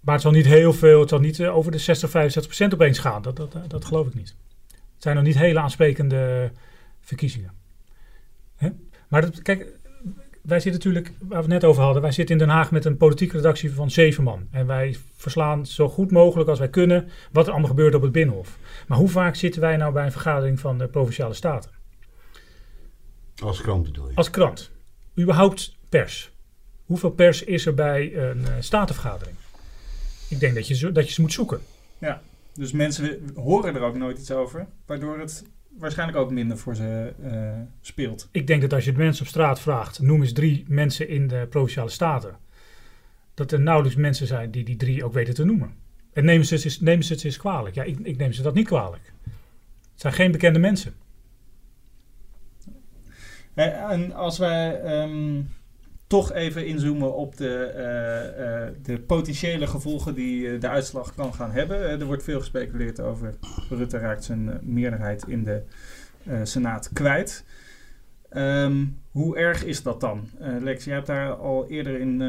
Maar 0.00 0.14
het 0.14 0.22
zal 0.22 0.32
niet 0.32 0.46
heel 0.46 0.72
veel, 0.72 1.00
het 1.00 1.08
zal 1.08 1.18
niet 1.18 1.46
over 1.46 1.72
de 1.72 1.78
60, 1.78 2.10
65 2.10 2.56
procent 2.56 2.74
opeens 2.74 2.98
gaan. 2.98 3.22
Dat, 3.22 3.36
dat, 3.36 3.56
dat 3.66 3.84
geloof 3.84 4.06
ik 4.06 4.14
niet. 4.14 4.34
Het 4.68 5.02
zijn 5.02 5.16
nog 5.16 5.24
niet 5.24 5.38
hele 5.38 5.60
aansprekende 5.60 6.52
verkiezingen. 7.00 7.52
Hè? 8.56 8.68
Maar 9.08 9.20
dat, 9.20 9.42
kijk, 9.42 9.77
wij 10.42 10.60
zitten 10.60 10.72
natuurlijk, 10.72 11.14
waar 11.18 11.28
we 11.28 11.52
het 11.52 11.62
net 11.62 11.64
over 11.64 11.82
hadden, 11.82 12.02
wij 12.02 12.12
zitten 12.12 12.34
in 12.34 12.46
Den 12.46 12.54
Haag 12.54 12.70
met 12.70 12.84
een 12.84 12.96
politieke 12.96 13.36
redactie 13.36 13.72
van 13.72 13.90
zeven 13.90 14.24
man. 14.24 14.48
En 14.50 14.66
wij 14.66 14.96
verslaan 15.16 15.66
zo 15.66 15.88
goed 15.88 16.10
mogelijk 16.10 16.48
als 16.48 16.58
wij 16.58 16.68
kunnen 16.68 17.08
wat 17.32 17.44
er 17.46 17.52
allemaal 17.52 17.70
gebeurt 17.70 17.94
op 17.94 18.02
het 18.02 18.12
Binnenhof. 18.12 18.58
Maar 18.88 18.98
hoe 18.98 19.08
vaak 19.08 19.34
zitten 19.34 19.60
wij 19.60 19.76
nou 19.76 19.92
bij 19.92 20.04
een 20.04 20.12
vergadering 20.12 20.60
van 20.60 20.78
de 20.78 20.88
Provinciale 20.88 21.34
Staten? 21.34 21.70
Als 23.42 23.60
krant 23.60 23.82
bedoel 23.82 24.08
je? 24.08 24.14
Als 24.14 24.30
krant. 24.30 24.70
Überhaupt 25.18 25.76
pers. 25.88 26.30
Hoeveel 26.84 27.10
pers 27.10 27.44
is 27.44 27.66
er 27.66 27.74
bij 27.74 28.16
een 28.16 28.38
uh, 28.40 28.48
statenvergadering? 28.60 29.36
Ik 30.28 30.40
denk 30.40 30.54
dat 30.54 30.68
je, 30.68 30.92
dat 30.92 31.06
je 31.06 31.12
ze 31.12 31.20
moet 31.20 31.32
zoeken. 31.32 31.60
Ja, 31.98 32.22
dus 32.54 32.72
mensen 32.72 33.32
horen 33.34 33.74
er 33.74 33.82
ook 33.82 33.96
nooit 33.96 34.18
iets 34.18 34.30
over, 34.30 34.66
waardoor 34.86 35.18
het 35.18 35.44
waarschijnlijk 35.78 36.18
ook 36.18 36.30
minder 36.30 36.58
voor 36.58 36.76
ze 36.76 37.12
uh, 37.22 37.52
speelt. 37.80 38.28
Ik 38.32 38.46
denk 38.46 38.60
dat 38.60 38.72
als 38.72 38.84
je 38.84 38.92
de 38.92 38.98
mensen 38.98 39.22
op 39.22 39.28
straat 39.28 39.60
vraagt, 39.60 40.00
noem 40.00 40.20
eens 40.20 40.32
drie 40.32 40.64
mensen 40.68 41.08
in 41.08 41.28
de 41.28 41.46
Provinciale 41.50 41.90
Staten, 41.90 42.36
dat 43.34 43.52
er 43.52 43.60
nauwelijks 43.60 43.96
mensen 43.96 44.26
zijn 44.26 44.50
die 44.50 44.64
die 44.64 44.76
drie 44.76 45.04
ook 45.04 45.12
weten 45.12 45.34
te 45.34 45.44
noemen. 45.44 45.74
En 46.12 46.24
nemen 46.24 46.46
ze 46.46 46.54
het, 46.54 46.80
nemen 46.80 47.04
ze 47.04 47.12
het 47.12 47.24
eens 47.24 47.36
kwalijk? 47.36 47.74
Ja, 47.74 47.82
ik, 47.82 47.98
ik 47.98 48.16
neem 48.16 48.32
ze 48.32 48.42
dat 48.42 48.54
niet 48.54 48.66
kwalijk. 48.66 49.12
Het 49.92 50.00
zijn 50.00 50.12
geen 50.12 50.32
bekende 50.32 50.58
mensen. 50.58 50.94
En 53.54 54.12
als 54.12 54.38
wij 54.38 55.00
um, 55.02 55.48
toch 56.08 56.32
even 56.32 56.66
inzoomen 56.66 57.14
op 57.14 57.36
de, 57.36 57.72
uh, 57.76 58.44
uh, 58.44 58.74
de 58.82 59.00
potentiële 59.00 59.66
gevolgen 59.66 60.14
die 60.14 60.40
uh, 60.40 60.60
de 60.60 60.68
uitslag 60.68 61.14
kan 61.14 61.34
gaan 61.34 61.50
hebben. 61.50 62.00
er 62.00 62.04
wordt 62.04 62.22
veel 62.22 62.38
gespeculeerd 62.38 63.00
over 63.00 63.34
Rutte 63.70 63.98
raakt 63.98 64.24
zijn 64.24 64.60
meerderheid 64.62 65.24
in 65.26 65.44
de 65.44 65.62
Senaat 66.42 66.90
kwijt. 66.92 67.44
Um, 68.32 69.00
hoe 69.10 69.36
erg 69.36 69.64
is 69.64 69.82
dat 69.82 70.00
dan? 70.00 70.28
Lex, 70.60 70.84
jij 70.84 70.94
hebt 70.94 71.06
daar 71.06 71.32
al 71.32 71.68
eerder 71.68 72.00
in, 72.00 72.20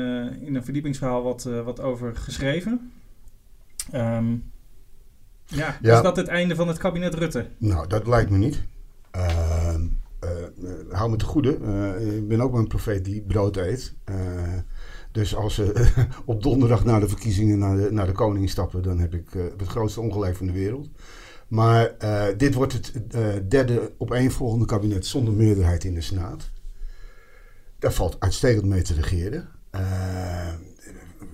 in 0.41 0.55
een 0.55 0.63
verdiepingsverhaal 0.63 1.23
wat, 1.23 1.43
wat 1.43 1.79
over 1.79 2.15
geschreven. 2.15 2.91
Um, 3.93 4.51
ja, 5.45 5.77
ja, 5.81 5.95
is 5.95 6.01
dat 6.01 6.15
het 6.15 6.27
einde 6.27 6.55
van 6.55 6.67
het 6.67 6.77
kabinet 6.77 7.13
Rutte? 7.13 7.45
Nou, 7.57 7.87
dat 7.87 8.07
lijkt 8.07 8.29
me 8.29 8.37
niet. 8.37 8.63
Ehm, 9.11 9.29
uh, 9.29 9.48
hou 10.91 11.09
me 11.09 11.15
te 11.15 11.25
goede. 11.25 11.57
Uh, 11.57 12.15
ik 12.15 12.27
ben 12.27 12.41
ook 12.41 12.53
een 12.53 12.67
profeet 12.67 13.05
die 13.05 13.21
brood 13.21 13.57
eet. 13.57 13.93
Uh, 14.09 14.15
dus 15.11 15.35
als 15.35 15.55
ze 15.55 15.91
op 16.25 16.43
donderdag 16.43 16.85
na 16.85 16.99
de 16.99 17.07
verkiezingen 17.07 17.59
naar 17.59 17.77
de, 17.77 17.91
naar 17.91 18.05
de 18.05 18.11
koning 18.11 18.49
stappen, 18.49 18.83
dan 18.83 18.99
heb 18.99 19.13
ik 19.13 19.25
het 19.57 19.67
grootste 19.67 20.01
ongelijk 20.01 20.35
van 20.35 20.45
de 20.45 20.53
wereld. 20.53 20.89
Maar 21.47 21.95
dit 22.37 22.53
wordt 22.53 22.73
het 22.73 22.93
derde 23.51 23.93
opeenvolgende 23.97 24.65
kabinet 24.65 25.05
zonder 25.05 25.33
meerderheid 25.33 25.83
in 25.83 25.93
de 25.93 26.01
Senaat. 26.01 26.49
Daar 27.79 27.93
valt 27.93 28.19
uitstekend 28.19 28.65
mee 28.65 28.81
te 28.81 28.93
regeren. 28.93 29.49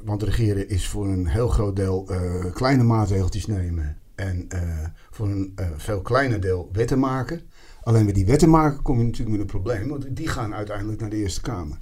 want 0.03 0.23
regeren 0.23 0.69
is 0.69 0.87
voor 0.87 1.07
een 1.07 1.27
heel 1.27 1.47
groot 1.47 1.75
deel 1.75 2.09
kleine 2.53 2.83
maatregeltjes 2.83 3.45
nemen. 3.45 3.97
En 4.15 4.47
voor 5.11 5.27
een 5.27 5.55
veel 5.77 6.01
kleiner 6.01 6.39
deel 6.39 6.69
wetten 6.71 6.99
maken. 6.99 7.41
Alleen 7.85 8.05
met 8.05 8.15
die 8.15 8.25
wetten 8.25 8.49
maken 8.49 8.81
kom 8.81 8.97
je 8.97 9.03
natuurlijk 9.03 9.31
met 9.31 9.39
een 9.39 9.59
probleem. 9.61 9.87
Want 9.87 10.15
die 10.15 10.27
gaan 10.27 10.53
uiteindelijk 10.53 10.99
naar 10.99 11.09
de 11.09 11.15
Eerste 11.15 11.41
Kamer. 11.41 11.77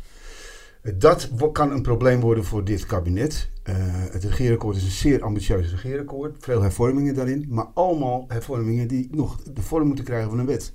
Dat 0.98 1.30
kan 1.52 1.72
een 1.72 1.82
probleem 1.82 2.20
worden 2.20 2.44
voor 2.44 2.64
dit 2.64 2.86
kabinet. 2.86 3.50
Uh, 3.70 3.76
het 4.12 4.24
regeerakkoord 4.24 4.76
is 4.76 4.84
een 4.84 4.92
zeer 4.92 5.24
ambitieus 5.24 5.72
regeerakkoord. 5.72 6.36
Veel 6.40 6.62
hervormingen 6.62 7.16
daarin. 7.16 7.46
Maar 7.50 7.66
allemaal 7.74 8.26
hervormingen 8.28 8.88
die 8.88 9.08
nog 9.12 9.44
de 9.44 9.62
vorm 9.62 9.88
moeten 9.88 10.06
krijgen 10.06 10.30
van 10.30 10.40
een 10.40 10.46
wet. 10.46 10.74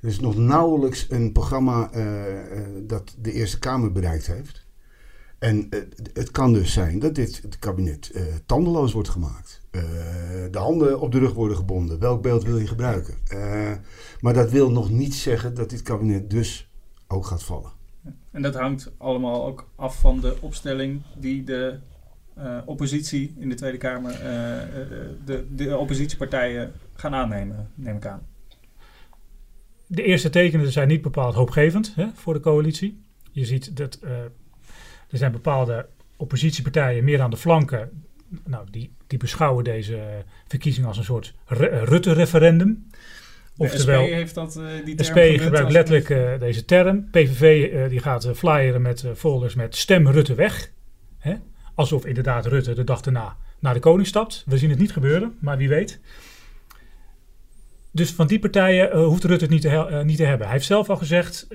Er 0.00 0.08
is 0.08 0.20
nog 0.20 0.36
nauwelijks 0.36 1.06
een 1.08 1.32
programma 1.32 1.90
uh, 1.94 2.04
uh, 2.04 2.66
dat 2.82 3.16
de 3.18 3.32
Eerste 3.32 3.58
Kamer 3.58 3.92
bereikt 3.92 4.26
heeft. 4.26 4.66
En 5.40 5.68
het 6.12 6.30
kan 6.30 6.52
dus 6.52 6.72
zijn 6.72 6.98
dat 6.98 7.14
dit 7.14 7.42
het 7.42 7.58
kabinet 7.58 8.12
tandeloos 8.46 8.92
wordt 8.92 9.08
gemaakt. 9.08 9.60
de 10.50 10.58
handen 10.58 11.00
op 11.00 11.12
de 11.12 11.18
rug 11.18 11.32
worden 11.32 11.56
gebonden. 11.56 11.98
Welk 11.98 12.22
beeld 12.22 12.44
wil 12.44 12.58
je 12.58 12.66
gebruiken? 12.66 13.14
maar 14.20 14.34
dat 14.34 14.50
wil 14.50 14.70
nog 14.70 14.90
niet 14.90 15.14
zeggen 15.14 15.54
dat 15.54 15.70
dit 15.70 15.82
kabinet 15.82 16.30
dus 16.30 16.70
ook 17.08 17.26
gaat 17.26 17.42
vallen. 17.42 17.72
En 18.30 18.42
dat 18.42 18.54
hangt 18.54 18.92
allemaal 18.98 19.46
ook 19.46 19.68
af 19.76 20.00
van 20.00 20.20
de 20.20 20.36
opstelling 20.40 21.02
die 21.18 21.44
de 21.44 21.78
uh, 22.38 22.58
oppositie 22.64 23.34
in 23.38 23.48
de 23.48 23.54
Tweede 23.54 23.78
Kamer, 23.78 24.12
uh, 24.12 24.18
de, 25.24 25.46
de 25.54 25.76
oppositiepartijen 25.76 26.72
gaan 26.94 27.14
aannemen, 27.14 27.70
neem 27.74 27.96
ik 27.96 28.06
aan. 28.06 28.26
De 29.86 30.02
eerste 30.02 30.30
tekenen 30.30 30.72
zijn 30.72 30.88
niet 30.88 31.02
bepaald 31.02 31.34
hoopgevend 31.34 31.94
hè, 31.94 32.08
voor 32.14 32.34
de 32.34 32.40
coalitie. 32.40 33.00
Je 33.32 33.44
ziet 33.44 33.76
dat 33.76 33.98
er 35.10 35.18
zijn 35.18 35.32
bepaalde 35.32 35.86
oppositiepartijen 36.16 37.04
meer 37.04 37.20
aan 37.20 37.30
de 37.30 37.36
flanken. 37.36 38.04
Nou, 38.44 38.66
die, 38.70 38.92
die 39.06 39.18
beschouwen 39.18 39.64
deze 39.64 40.24
verkiezing 40.48 40.86
als 40.86 40.98
een 40.98 41.04
soort 41.04 41.34
Rutte-referendum. 41.84 42.86
Oftewel, 43.56 44.04
SP 44.04 44.12
heeft 44.12 44.34
dat, 44.34 44.56
uh, 44.56 44.84
die 44.84 44.94
term 44.94 45.08
SP 45.08 45.18
gebruikt 45.42 45.72
letterlijk 45.72 46.08
uh, 46.08 46.38
deze 46.38 46.64
term. 46.64 47.10
PVV 47.10 47.72
uh, 47.72 47.88
die 47.88 48.00
gaat 48.00 48.30
flyeren 48.34 48.82
met 48.82 49.04
folders 49.16 49.54
met 49.54 49.76
stem 49.76 50.08
Rutte 50.08 50.34
weg. 50.34 50.72
Hè? 51.18 51.34
Alsof 51.74 52.06
inderdaad 52.06 52.46
Rutte 52.46 52.74
de 52.74 52.84
dag 52.84 53.00
daarna 53.00 53.36
naar 53.58 53.74
de 53.74 53.80
koning 53.80 54.06
stapt. 54.06 54.44
We 54.46 54.58
zien 54.58 54.70
het 54.70 54.78
niet 54.78 54.92
gebeuren, 54.92 55.36
maar 55.40 55.56
wie 55.56 55.68
weet. 55.68 56.00
Dus 57.90 58.10
van 58.10 58.26
die 58.26 58.38
partijen 58.38 58.98
hoeft 58.98 59.24
Rutte 59.24 59.44
het 59.44 59.52
niet 59.52 59.62
te, 59.62 60.02
niet 60.04 60.16
te 60.16 60.24
hebben. 60.24 60.46
Hij 60.46 60.54
heeft 60.54 60.66
zelf 60.66 60.90
al 60.90 60.96
gezegd 60.96 61.46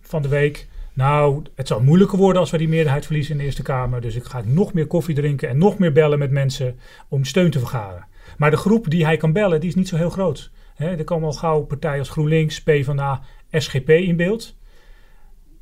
van 0.00 0.22
de 0.22 0.28
week... 0.28 0.66
Nou, 0.94 1.42
het 1.54 1.68
zal 1.68 1.80
moeilijker 1.80 2.18
worden 2.18 2.40
als 2.40 2.50
we 2.50 2.58
die 2.58 2.68
meerderheid 2.68 3.04
verliezen 3.04 3.32
in 3.32 3.38
de 3.38 3.44
Eerste 3.44 3.62
Kamer. 3.62 4.00
Dus 4.00 4.14
ik 4.14 4.24
ga 4.24 4.42
nog 4.46 4.72
meer 4.72 4.86
koffie 4.86 5.14
drinken 5.14 5.48
en 5.48 5.58
nog 5.58 5.78
meer 5.78 5.92
bellen 5.92 6.18
met 6.18 6.30
mensen 6.30 6.78
om 7.08 7.24
steun 7.24 7.50
te 7.50 7.58
vergaren. 7.58 8.06
Maar 8.36 8.50
de 8.50 8.56
groep 8.56 8.90
die 8.90 9.04
hij 9.04 9.16
kan 9.16 9.32
bellen, 9.32 9.60
die 9.60 9.68
is 9.68 9.74
niet 9.74 9.88
zo 9.88 9.96
heel 9.96 10.10
groot. 10.10 10.50
Er 10.76 11.04
komen 11.04 11.26
al 11.26 11.32
gauw 11.32 11.62
partijen 11.62 11.98
als 11.98 12.08
GroenLinks, 12.08 12.62
PvdA, 12.62 13.22
SGP 13.50 13.88
in 13.88 14.16
beeld. 14.16 14.56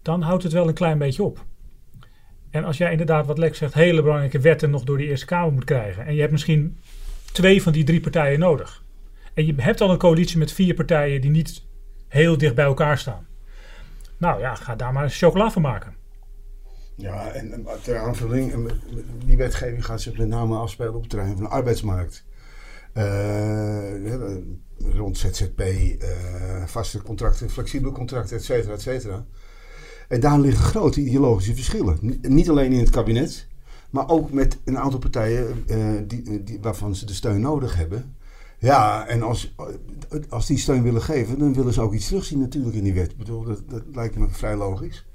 Dan 0.02 0.22
houdt 0.22 0.42
het 0.42 0.52
wel 0.52 0.68
een 0.68 0.74
klein 0.74 0.98
beetje 0.98 1.22
op. 1.22 1.44
En 2.50 2.64
als 2.64 2.78
jij 2.78 2.90
inderdaad, 2.90 3.26
wat 3.26 3.38
Lex 3.38 3.58
zegt, 3.58 3.74
hele 3.74 4.02
belangrijke 4.02 4.40
wetten 4.40 4.70
nog 4.70 4.84
door 4.84 4.98
de 4.98 5.06
Eerste 5.06 5.26
Kamer 5.26 5.52
moet 5.52 5.64
krijgen. 5.64 6.06
En 6.06 6.14
je 6.14 6.20
hebt 6.20 6.32
misschien 6.32 6.78
twee 7.32 7.62
van 7.62 7.72
die 7.72 7.84
drie 7.84 8.00
partijen 8.00 8.38
nodig. 8.38 8.84
En 9.34 9.46
je 9.46 9.54
hebt 9.56 9.80
al 9.80 9.90
een 9.90 9.98
coalitie 9.98 10.38
met 10.38 10.52
vier 10.52 10.74
partijen 10.74 11.20
die 11.20 11.30
niet 11.30 11.66
heel 12.08 12.38
dicht 12.38 12.54
bij 12.54 12.64
elkaar 12.64 12.98
staan. 12.98 13.26
Nou 14.22 14.40
ja, 14.40 14.54
ga 14.54 14.76
daar 14.76 14.92
maar 14.92 15.10
chocola 15.10 15.50
van 15.50 15.62
maken. 15.62 15.94
Ja, 16.96 17.30
en 17.30 17.66
ter 17.82 17.98
aanvulling, 17.98 18.72
die 19.24 19.36
wetgeving 19.36 19.84
gaat 19.84 20.00
zich 20.00 20.18
met 20.18 20.28
name 20.28 20.56
afspelen 20.56 20.94
op 20.94 21.00
het 21.00 21.10
terrein 21.10 21.32
van 21.32 21.42
de 21.42 21.48
arbeidsmarkt. 21.48 22.24
Uh, 22.94 24.16
rond 24.78 25.18
ZZP, 25.18 25.60
uh, 25.60 26.08
vaste 26.66 27.02
contracten, 27.02 27.50
flexibele 27.50 27.92
contracten, 27.92 28.36
et 28.36 28.44
cetera, 28.44 28.72
et 28.72 28.80
cetera. 28.80 29.24
En 30.08 30.20
daar 30.20 30.40
liggen 30.40 30.64
grote 30.64 31.00
ideologische 31.00 31.54
verschillen. 31.54 31.98
niet 32.20 32.50
alleen 32.50 32.72
in 32.72 32.78
het 32.78 32.90
kabinet, 32.90 33.48
maar 33.90 34.08
ook 34.08 34.32
met 34.32 34.58
een 34.64 34.78
aantal 34.78 34.98
partijen 34.98 35.64
uh, 35.66 36.00
die, 36.06 36.44
die, 36.44 36.58
waarvan 36.60 36.94
ze 36.94 37.06
de 37.06 37.14
steun 37.14 37.40
nodig 37.40 37.76
hebben. 37.76 38.16
Ja, 38.62 39.06
en 39.06 39.22
als, 39.22 39.54
als 40.28 40.46
die 40.46 40.58
steun 40.58 40.82
willen 40.82 41.02
geven, 41.02 41.38
dan 41.38 41.54
willen 41.54 41.72
ze 41.72 41.80
ook 41.80 41.92
iets 41.92 42.06
terugzien 42.06 42.38
natuurlijk 42.38 42.76
in 42.76 42.84
die 42.84 42.94
wet. 42.94 43.10
Ik 43.10 43.16
bedoel, 43.16 43.44
dat, 43.44 43.62
dat 43.68 43.82
lijkt 43.92 44.16
me 44.16 44.28
vrij 44.28 44.56
logisch. 44.56 45.06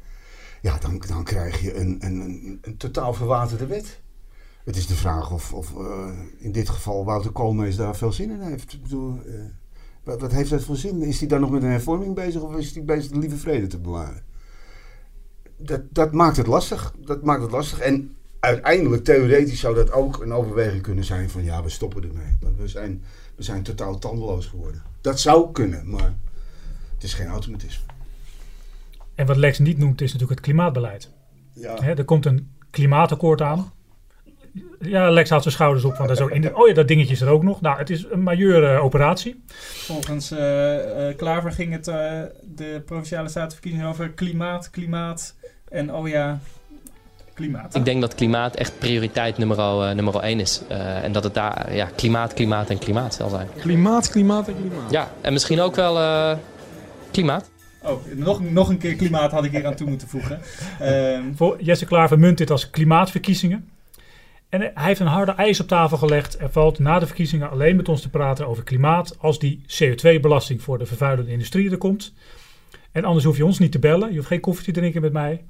Ja, 0.61 0.77
dan, 0.77 1.03
dan 1.07 1.23
krijg 1.23 1.61
je 1.61 1.75
een, 1.75 1.97
een, 1.99 2.19
een, 2.19 2.57
een 2.61 2.77
totaal 2.77 3.13
verwaterde 3.13 3.65
wet. 3.65 4.01
Het 4.63 4.75
is 4.75 4.87
de 4.87 4.95
vraag 4.95 5.31
of, 5.31 5.53
of 5.53 5.73
uh, 5.77 6.09
in 6.37 6.51
dit 6.51 6.69
geval 6.69 7.05
Wouter 7.05 7.31
Koolmees 7.31 7.75
daar 7.75 7.95
veel 7.95 8.11
zin 8.11 8.31
in 8.31 8.41
heeft. 8.41 8.73
Ik 8.73 8.81
bedoel, 8.81 9.19
uh, 9.25 9.41
wat, 10.03 10.31
heeft 10.31 10.49
dat 10.49 10.63
voor 10.63 10.77
zin? 10.77 11.01
Is 11.01 11.19
hij 11.19 11.27
dan 11.27 11.41
nog 11.41 11.51
met 11.51 11.63
een 11.63 11.69
hervorming 11.69 12.15
bezig 12.15 12.41
of 12.41 12.55
is 12.55 12.73
hij 12.73 12.83
bezig 12.83 13.11
de 13.11 13.17
lieve 13.17 13.37
vrede 13.37 13.67
te 13.67 13.79
bewaren? 13.79 14.23
Dat, 15.57 15.81
dat 15.89 16.11
maakt 16.11 16.37
het 16.37 16.47
lastig. 16.47 16.95
Dat 17.05 17.23
maakt 17.23 17.41
het 17.41 17.51
lastig. 17.51 17.79
En 17.79 18.15
uiteindelijk, 18.47 19.03
theoretisch, 19.03 19.59
zou 19.59 19.75
dat 19.75 19.91
ook 19.91 20.21
een 20.21 20.33
overweging 20.33 20.81
kunnen 20.81 21.03
zijn 21.03 21.29
van 21.29 21.43
ja, 21.43 21.63
we 21.63 21.69
stoppen 21.69 22.03
ermee. 22.03 22.37
Want 22.41 22.57
we 22.57 22.67
zijn, 22.67 23.03
we 23.35 23.43
zijn 23.43 23.63
totaal 23.63 23.97
tandeloos 23.97 24.45
geworden. 24.45 24.81
Dat 25.01 25.19
zou 25.19 25.51
kunnen, 25.51 25.89
maar 25.89 26.13
het 26.93 27.03
is 27.03 27.13
geen 27.13 27.27
automatisme. 27.27 27.83
En 29.15 29.25
wat 29.25 29.37
Lex 29.37 29.59
niet 29.59 29.77
noemt 29.77 30.01
is 30.01 30.11
natuurlijk 30.11 30.39
het 30.39 30.49
klimaatbeleid. 30.49 31.09
Ja. 31.53 31.81
er 31.81 32.05
komt 32.05 32.25
een 32.25 32.51
klimaatakkoord 32.69 33.41
aan. 33.41 33.71
Ja, 34.79 35.09
Lex 35.09 35.29
haalt 35.29 35.41
zijn 35.41 35.53
schouders 35.53 35.85
op, 35.85 35.95
want 35.95 36.07
dat 36.07 36.17
is 36.17 36.23
ook 36.23 36.31
in 36.31 36.41
de, 36.41 36.55
oh 36.55 36.67
ja, 36.67 36.73
dat 36.73 36.87
dingetje 36.87 37.13
is 37.13 37.21
er 37.21 37.29
ook 37.29 37.43
nog. 37.43 37.61
Nou, 37.61 37.77
het 37.77 37.89
is 37.89 38.05
een 38.09 38.23
majeure 38.23 38.73
uh, 38.73 38.83
operatie. 38.83 39.43
Volgens 39.85 40.31
uh, 40.31 40.39
uh, 40.39 41.15
Klaver 41.15 41.51
ging 41.51 41.71
het 41.71 41.85
de 41.85 42.81
Provinciale 42.85 43.29
Statenverkiezingen 43.29 43.87
over 43.87 44.09
klimaat, 44.09 44.69
klimaat 44.69 45.35
en 45.69 45.93
oh 45.93 46.07
ja, 46.07 46.39
klimaat. 47.37 47.75
Ik 47.75 47.85
denk 47.85 48.01
dat 48.01 48.15
klimaat 48.15 48.55
echt 48.55 48.79
prioriteit 48.79 49.37
nummer, 49.37 49.95
nummer 49.95 50.15
één 50.15 50.39
is. 50.39 50.61
en 51.03 51.11
dat 51.11 51.23
het 51.23 51.33
daar 51.33 51.75
ja, 51.75 51.89
klimaat, 51.95 52.33
klimaat 52.33 52.69
en 52.69 52.77
klimaat 52.77 53.13
zal 53.13 53.29
zijn. 53.29 53.47
Klimaat, 53.59 54.09
klimaat 54.09 54.47
en 54.47 54.55
klimaat. 54.55 54.91
Ja, 54.91 55.11
en 55.21 55.33
misschien 55.33 55.61
ook 55.61 55.75
wel 55.75 56.37
klimaat. 57.11 57.49
Oh, 57.81 58.05
nog, 58.15 58.41
nog 58.41 58.69
een 58.69 58.77
keer 58.77 58.95
klimaat 58.95 59.31
had 59.31 59.43
ik 59.43 59.51
hier 59.51 59.65
aan 59.65 59.75
toe 59.75 59.89
moeten 59.89 60.07
voegen. 60.07 60.39
Ehm, 60.79 61.23
Voor 61.35 61.61
Jesse 61.61 61.85
Klaver 61.85 62.19
munt 62.19 62.37
dit 62.37 62.51
als 62.51 62.69
klimaatverkiezingen. 62.69 63.69
En 64.49 64.61
hij 64.61 64.71
heeft 64.75 64.99
een 64.99 65.07
harde 65.07 65.31
eis 65.31 65.59
op 65.59 65.67
tafel 65.67 65.97
gelegd. 65.97 66.39
Er 66.39 66.51
valt 66.51 66.79
na 66.79 66.99
de 66.99 67.05
verkiezingen 67.05 67.49
alleen 67.49 67.75
met 67.75 67.89
ons 67.89 68.01
te 68.01 68.09
praten 68.09 68.47
over 68.47 68.63
klimaat 68.63 69.15
als 69.19 69.39
die 69.39 69.61
CO2-belasting 69.67 70.61
voor 70.61 70.77
de 70.77 70.85
vervuilende 70.85 71.31
industrie 71.31 71.71
er 71.71 71.77
komt. 71.77 72.13
En 72.91 73.05
anders 73.05 73.25
hoef 73.25 73.37
je 73.37 73.45
ons 73.45 73.59
niet 73.59 73.71
te 73.71 73.79
bellen. 73.79 74.09
Je 74.09 74.15
hoeft 74.15 74.27
geen 74.27 74.39
koffie 74.39 74.65
te 74.65 74.79
drinken 74.79 75.01
met 75.01 75.13
mij. 75.13 75.43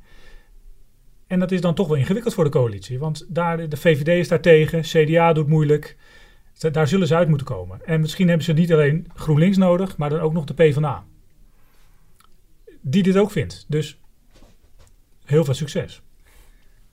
En 1.27 1.39
dat 1.39 1.51
is 1.51 1.61
dan 1.61 1.73
toch 1.73 1.87
wel 1.87 1.97
ingewikkeld 1.97 2.33
voor 2.33 2.43
de 2.43 2.49
coalitie. 2.49 2.99
Want 2.99 3.25
daar, 3.27 3.69
de 3.69 3.77
VVD 3.77 4.07
is 4.07 4.27
daar 4.27 4.41
tegen, 4.41 4.81
CDA 4.81 5.33
doet 5.33 5.47
moeilijk. 5.47 5.97
Daar 6.71 6.87
zullen 6.87 7.07
ze 7.07 7.15
uit 7.15 7.27
moeten 7.27 7.47
komen. 7.47 7.85
En 7.85 7.99
misschien 7.99 8.27
hebben 8.27 8.45
ze 8.45 8.53
niet 8.53 8.73
alleen 8.73 9.07
GroenLinks 9.15 9.57
nodig, 9.57 9.97
maar 9.97 10.09
dan 10.09 10.19
ook 10.19 10.33
nog 10.33 10.45
de 10.45 10.53
PvdA. 10.53 11.05
Die 12.81 13.03
dit 13.03 13.17
ook 13.17 13.31
vindt. 13.31 13.65
Dus 13.67 13.99
heel 15.25 15.45
veel 15.45 15.53
succes. 15.53 16.01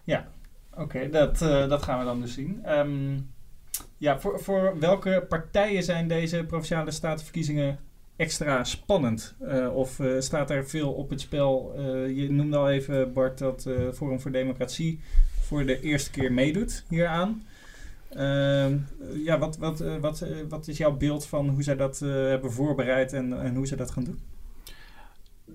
Ja, 0.04 0.28
Oké, 0.76 1.08
dat, 1.08 1.42
uh, 1.42 1.68
dat 1.68 1.82
gaan 1.82 1.98
we 1.98 2.04
dan 2.04 2.20
dus 2.20 2.34
zien. 2.34 2.62
Um, 2.78 3.32
ja, 3.98 4.20
voor, 4.20 4.40
voor 4.40 4.78
welke 4.78 5.24
partijen 5.28 5.82
zijn 5.82 6.08
deze 6.08 6.44
provinciale 6.44 6.90
statenverkiezingen 6.90 7.78
extra 8.16 8.64
spannend? 8.64 9.34
Uh, 9.42 9.76
of 9.76 9.98
uh, 9.98 10.20
staat 10.20 10.50
er 10.50 10.68
veel 10.68 10.92
op 10.92 11.10
het 11.10 11.20
spel? 11.20 11.72
je 12.08 12.30
noemde 12.30 12.56
al 12.56 12.70
even, 12.70 13.12
Bart, 13.12 13.38
dat 13.38 13.68
Forum 13.94 14.20
voor 14.20 14.30
Democratie 14.30 15.00
voor 15.40 15.66
de 15.66 15.80
eerste 15.80 16.10
keer 16.10 16.32
meedoet 16.32 16.84
hieraan. 16.88 17.42
Ehm, 18.10 18.76
ja, 19.24 19.38
wat, 19.38 19.56
wat, 19.56 19.84
wat, 20.00 20.24
wat 20.48 20.68
is 20.68 20.76
jouw 20.76 20.96
beeld 20.96 21.26
van 21.26 21.48
hoe 21.48 21.62
zij 21.62 21.76
dat 21.76 21.98
hebben 21.98 22.52
voorbereid 22.52 23.12
en, 23.12 23.42
en 23.42 23.54
hoe 23.54 23.66
ze 23.66 23.76
dat 23.76 23.90
gaan 23.90 24.04
doen? 24.04 24.18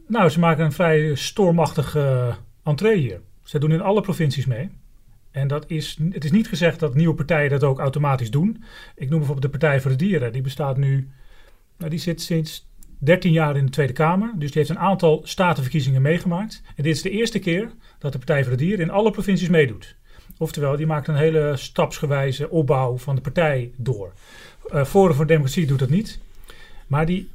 Nou, 0.07 0.29
ze 0.29 0.39
maken 0.39 0.65
een 0.65 0.71
vrij 0.71 1.15
stormachtige 1.15 2.35
entree 2.63 2.97
hier. 2.97 3.21
Ze 3.43 3.59
doen 3.59 3.71
in 3.71 3.81
alle 3.81 4.01
provincies 4.01 4.45
mee. 4.45 4.69
En 5.31 5.47
dat 5.47 5.65
is, 5.67 5.97
het 6.11 6.23
is 6.23 6.31
niet 6.31 6.47
gezegd 6.47 6.79
dat 6.79 6.95
nieuwe 6.95 7.13
partijen 7.13 7.49
dat 7.49 7.63
ook 7.63 7.79
automatisch 7.79 8.31
doen. 8.31 8.63
Ik 8.95 9.09
noem 9.09 9.17
bijvoorbeeld 9.17 9.53
de 9.53 9.59
Partij 9.59 9.81
voor 9.81 9.91
de 9.91 9.97
Dieren. 9.97 10.31
Die 10.31 10.41
bestaat 10.41 10.77
nu, 10.77 11.09
nou, 11.79 11.91
die 11.91 11.99
zit 11.99 12.21
sinds 12.21 12.67
13 12.97 13.31
jaar 13.31 13.57
in 13.57 13.65
de 13.65 13.71
Tweede 13.71 13.93
Kamer. 13.93 14.31
Dus 14.35 14.51
die 14.51 14.57
heeft 14.57 14.69
een 14.69 14.79
aantal 14.79 15.21
statenverkiezingen 15.23 16.01
meegemaakt. 16.01 16.61
En 16.75 16.83
dit 16.83 16.95
is 16.95 17.01
de 17.01 17.09
eerste 17.09 17.39
keer 17.39 17.71
dat 17.99 18.11
de 18.11 18.17
Partij 18.17 18.43
voor 18.43 18.51
de 18.51 18.57
Dieren 18.57 18.85
in 18.85 18.91
alle 18.91 19.11
provincies 19.11 19.49
meedoet. 19.49 19.95
Oftewel, 20.37 20.75
die 20.75 20.85
maakt 20.85 21.07
een 21.07 21.15
hele 21.15 21.57
stapsgewijze 21.57 22.49
opbouw 22.49 22.97
van 22.97 23.15
de 23.15 23.21
partij 23.21 23.71
door. 23.77 24.13
Uh, 24.73 24.85
Forum 24.85 25.15
voor 25.15 25.27
Democratie 25.27 25.65
doet 25.65 25.79
dat 25.79 25.89
niet. 25.89 26.19
Maar 26.87 27.05
die, 27.05 27.29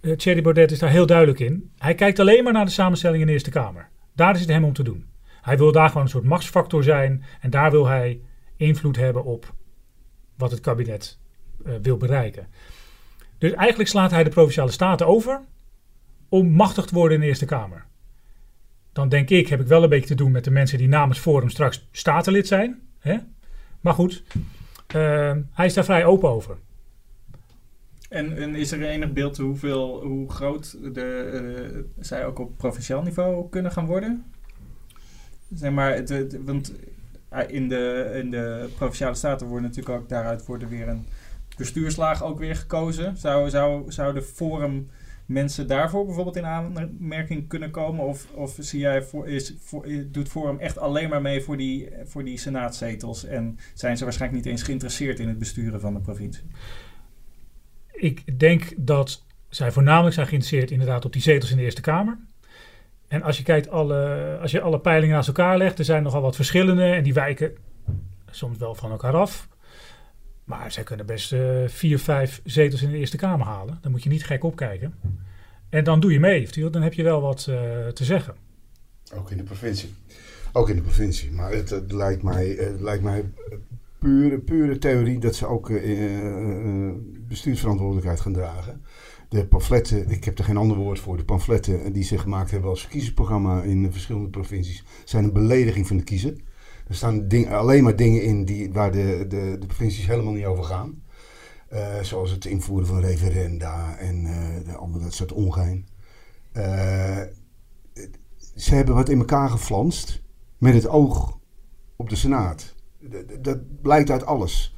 uh, 0.00 0.16
Thierry 0.16 0.42
Baudet 0.42 0.70
is 0.70 0.78
daar 0.78 0.90
heel 0.90 1.06
duidelijk 1.06 1.38
in. 1.38 1.70
Hij 1.78 1.94
kijkt 1.94 2.18
alleen 2.18 2.44
maar 2.44 2.52
naar 2.52 2.64
de 2.64 2.70
samenstelling 2.70 3.20
in 3.20 3.26
de 3.26 3.32
Eerste 3.32 3.50
Kamer. 3.50 3.88
Daar 4.12 4.34
is 4.34 4.40
het 4.40 4.48
hem 4.48 4.64
om 4.64 4.72
te 4.72 4.82
doen. 4.82 5.06
Hij 5.42 5.58
wil 5.58 5.72
daar 5.72 5.88
gewoon 5.88 6.02
een 6.02 6.08
soort 6.08 6.24
machtsfactor 6.24 6.82
zijn 6.82 7.24
en 7.40 7.50
daar 7.50 7.70
wil 7.70 7.86
hij 7.86 8.20
invloed 8.56 8.96
hebben 8.96 9.24
op 9.24 9.54
wat 10.36 10.50
het 10.50 10.60
kabinet 10.60 11.18
uh, 11.66 11.72
wil 11.82 11.96
bereiken. 11.96 12.48
Dus 13.38 13.52
eigenlijk 13.52 13.88
slaat 13.88 14.10
hij 14.10 14.24
de 14.24 14.30
provinciale 14.30 14.70
staten 14.70 15.06
over 15.06 15.40
om 16.28 16.50
machtig 16.50 16.84
te 16.84 16.94
worden 16.94 17.14
in 17.14 17.20
de 17.20 17.26
Eerste 17.26 17.44
Kamer. 17.44 17.84
Dan 18.92 19.08
denk 19.08 19.30
ik, 19.30 19.48
heb 19.48 19.60
ik 19.60 19.66
wel 19.66 19.82
een 19.82 19.88
beetje 19.88 20.06
te 20.06 20.14
doen 20.14 20.30
met 20.30 20.44
de 20.44 20.50
mensen 20.50 20.78
die 20.78 20.88
namens 20.88 21.18
Forum 21.18 21.48
straks 21.48 21.88
statenlid 21.90 22.46
zijn. 22.46 22.80
Hè? 22.98 23.16
Maar 23.80 23.94
goed, 23.94 24.22
uh, 24.96 25.32
hij 25.52 25.66
is 25.66 25.74
daar 25.74 25.84
vrij 25.84 26.04
open 26.04 26.28
over. 26.28 26.56
En, 28.08 28.36
en, 28.36 28.54
is 28.54 28.72
er 28.72 28.82
enig 28.82 29.12
beeld 29.12 29.36
hoeveel, 29.36 30.02
hoe 30.04 30.30
groot 30.30 30.94
de, 30.94 31.30
uh, 31.74 31.82
zij 32.00 32.26
ook 32.26 32.38
op 32.38 32.56
provinciaal 32.56 33.02
niveau 33.02 33.48
kunnen 33.48 33.72
gaan 33.72 33.86
worden? 33.86 34.24
Zeg 35.54 35.72
maar, 35.72 35.94
het, 35.94 36.44
want 36.44 36.72
in 37.48 37.68
de, 37.68 38.12
in 38.22 38.30
de 38.30 38.68
provinciale 38.76 39.14
staten 39.14 39.46
worden 39.46 39.68
natuurlijk 39.68 40.00
ook 40.00 40.08
daaruit 40.08 40.46
worden 40.46 40.68
weer 40.68 40.88
een 40.88 41.06
bestuurslaag 41.56 42.22
ook 42.22 42.38
weer 42.38 42.56
gekozen. 42.56 43.16
Zou, 43.16 43.50
zou, 43.50 43.92
zou 43.92 44.14
de 44.14 44.22
Forum 44.22 44.90
mensen 45.26 45.66
daarvoor 45.66 46.04
bijvoorbeeld 46.04 46.36
in 46.36 46.46
aanmerking 46.46 47.48
kunnen 47.48 47.70
komen? 47.70 48.04
Of, 48.04 48.32
of 48.34 48.56
zie 48.58 48.80
jij 48.80 49.02
voor, 49.02 49.28
is, 49.28 49.54
voor, 49.60 49.86
doet 50.06 50.28
Forum 50.28 50.58
echt 50.58 50.78
alleen 50.78 51.08
maar 51.08 51.22
mee 51.22 51.40
voor 51.40 51.56
die, 51.56 51.88
voor 52.04 52.24
die 52.24 52.38
senaatzetels 52.38 53.24
en 53.24 53.58
zijn 53.74 53.96
ze 53.96 54.04
waarschijnlijk 54.04 54.44
niet 54.44 54.52
eens 54.52 54.62
geïnteresseerd 54.62 55.20
in 55.20 55.28
het 55.28 55.38
besturen 55.38 55.80
van 55.80 55.94
de 55.94 56.00
provincie? 56.00 56.44
Ik 57.92 58.38
denk 58.38 58.72
dat 58.76 59.24
zij 59.48 59.72
voornamelijk 59.72 60.14
zijn 60.14 60.26
geïnteresseerd 60.26 60.70
inderdaad 60.70 61.04
op 61.04 61.12
die 61.12 61.22
zetels 61.22 61.50
in 61.50 61.56
de 61.56 61.62
Eerste 61.62 61.80
Kamer. 61.80 62.18
En 63.08 63.22
als 63.22 63.36
je 63.36 63.42
kijkt, 63.42 63.70
alle, 63.70 64.38
als 64.40 64.50
je 64.50 64.60
alle 64.60 64.80
peilingen 64.80 65.14
naast 65.14 65.28
elkaar 65.28 65.58
legt, 65.58 65.78
er 65.78 65.84
zijn 65.84 66.02
nogal 66.02 66.20
wat 66.20 66.36
verschillende 66.36 66.84
en 66.84 67.02
die 67.02 67.14
wijken 67.14 67.56
soms 68.30 68.58
wel 68.58 68.74
van 68.74 68.90
elkaar 68.90 69.14
af. 69.14 69.48
Maar 70.46 70.72
zij 70.72 70.82
kunnen 70.82 71.06
best 71.06 71.32
uh, 71.32 71.68
vier, 71.68 71.98
vijf 71.98 72.40
zetels 72.44 72.82
in 72.82 72.90
de 72.90 72.96
Eerste 72.96 73.16
Kamer 73.16 73.46
halen. 73.46 73.78
Dan 73.80 73.90
moet 73.90 74.02
je 74.02 74.08
niet 74.08 74.24
gek 74.24 74.44
opkijken. 74.44 74.94
En 75.68 75.84
dan 75.84 76.00
doe 76.00 76.12
je 76.12 76.20
mee 76.20 76.40
eventueel. 76.40 76.70
Dan 76.70 76.82
heb 76.82 76.94
je 76.94 77.02
wel 77.02 77.20
wat 77.20 77.46
uh, 77.50 77.56
te 77.88 78.04
zeggen. 78.04 78.34
Ook 79.14 79.30
in 79.30 79.36
de 79.36 79.42
provincie. 79.42 79.94
Ook 80.52 80.68
in 80.68 80.76
de 80.76 80.82
provincie. 80.82 81.32
Maar 81.32 81.52
het, 81.52 81.92
lijkt 81.92 82.22
mij, 82.22 82.46
het 82.46 82.80
lijkt 82.80 83.02
mij 83.02 83.24
pure, 83.98 84.38
pure 84.38 84.78
theorie 84.78 85.18
dat 85.18 85.34
ze 85.34 85.46
ook 85.46 85.70
bestuursverantwoordelijkheid 87.28 88.20
gaan 88.20 88.32
dragen. 88.32 88.82
De 89.28 89.46
pamfletten, 89.46 90.10
ik 90.10 90.24
heb 90.24 90.38
er 90.38 90.44
geen 90.44 90.56
ander 90.56 90.76
woord 90.76 91.00
voor, 91.00 91.16
de 91.16 91.24
pamfletten 91.24 91.92
die 91.92 92.04
ze 92.04 92.18
gemaakt 92.18 92.50
hebben 92.50 92.70
als 92.70 92.80
verkiezingsprogramma 92.80 93.62
in 93.62 93.92
verschillende 93.92 94.28
provincies, 94.28 94.84
zijn 95.04 95.24
een 95.24 95.32
belediging 95.32 95.86
van 95.86 95.96
de 95.96 96.02
kiezer. 96.02 96.34
Er 96.86 96.94
staan 96.94 97.28
alleen 97.48 97.82
maar 97.82 97.96
dingen 97.96 98.22
in 98.22 98.44
die, 98.44 98.72
waar 98.72 98.92
de, 98.92 99.24
de, 99.28 99.56
de 99.58 99.66
provincies 99.66 100.06
helemaal 100.06 100.32
niet 100.32 100.44
over 100.44 100.64
gaan. 100.64 101.02
Uh, 101.72 102.00
zoals 102.02 102.30
het 102.30 102.44
invoeren 102.44 102.86
van 102.86 103.00
referenda 103.00 103.96
en 103.98 104.24
uh, 104.66 105.02
dat 105.02 105.14
soort 105.14 105.32
ongein. 105.32 105.86
Uh, 106.52 107.22
ze 108.56 108.74
hebben 108.74 108.94
wat 108.94 109.08
in 109.08 109.18
elkaar 109.18 109.50
geflanst 109.50 110.22
met 110.58 110.74
het 110.74 110.88
oog 110.88 111.38
op 111.96 112.08
de 112.08 112.16
Senaat. 112.16 112.74
Dat 113.40 113.82
blijkt 113.82 114.10
uit 114.10 114.26
alles. 114.26 114.76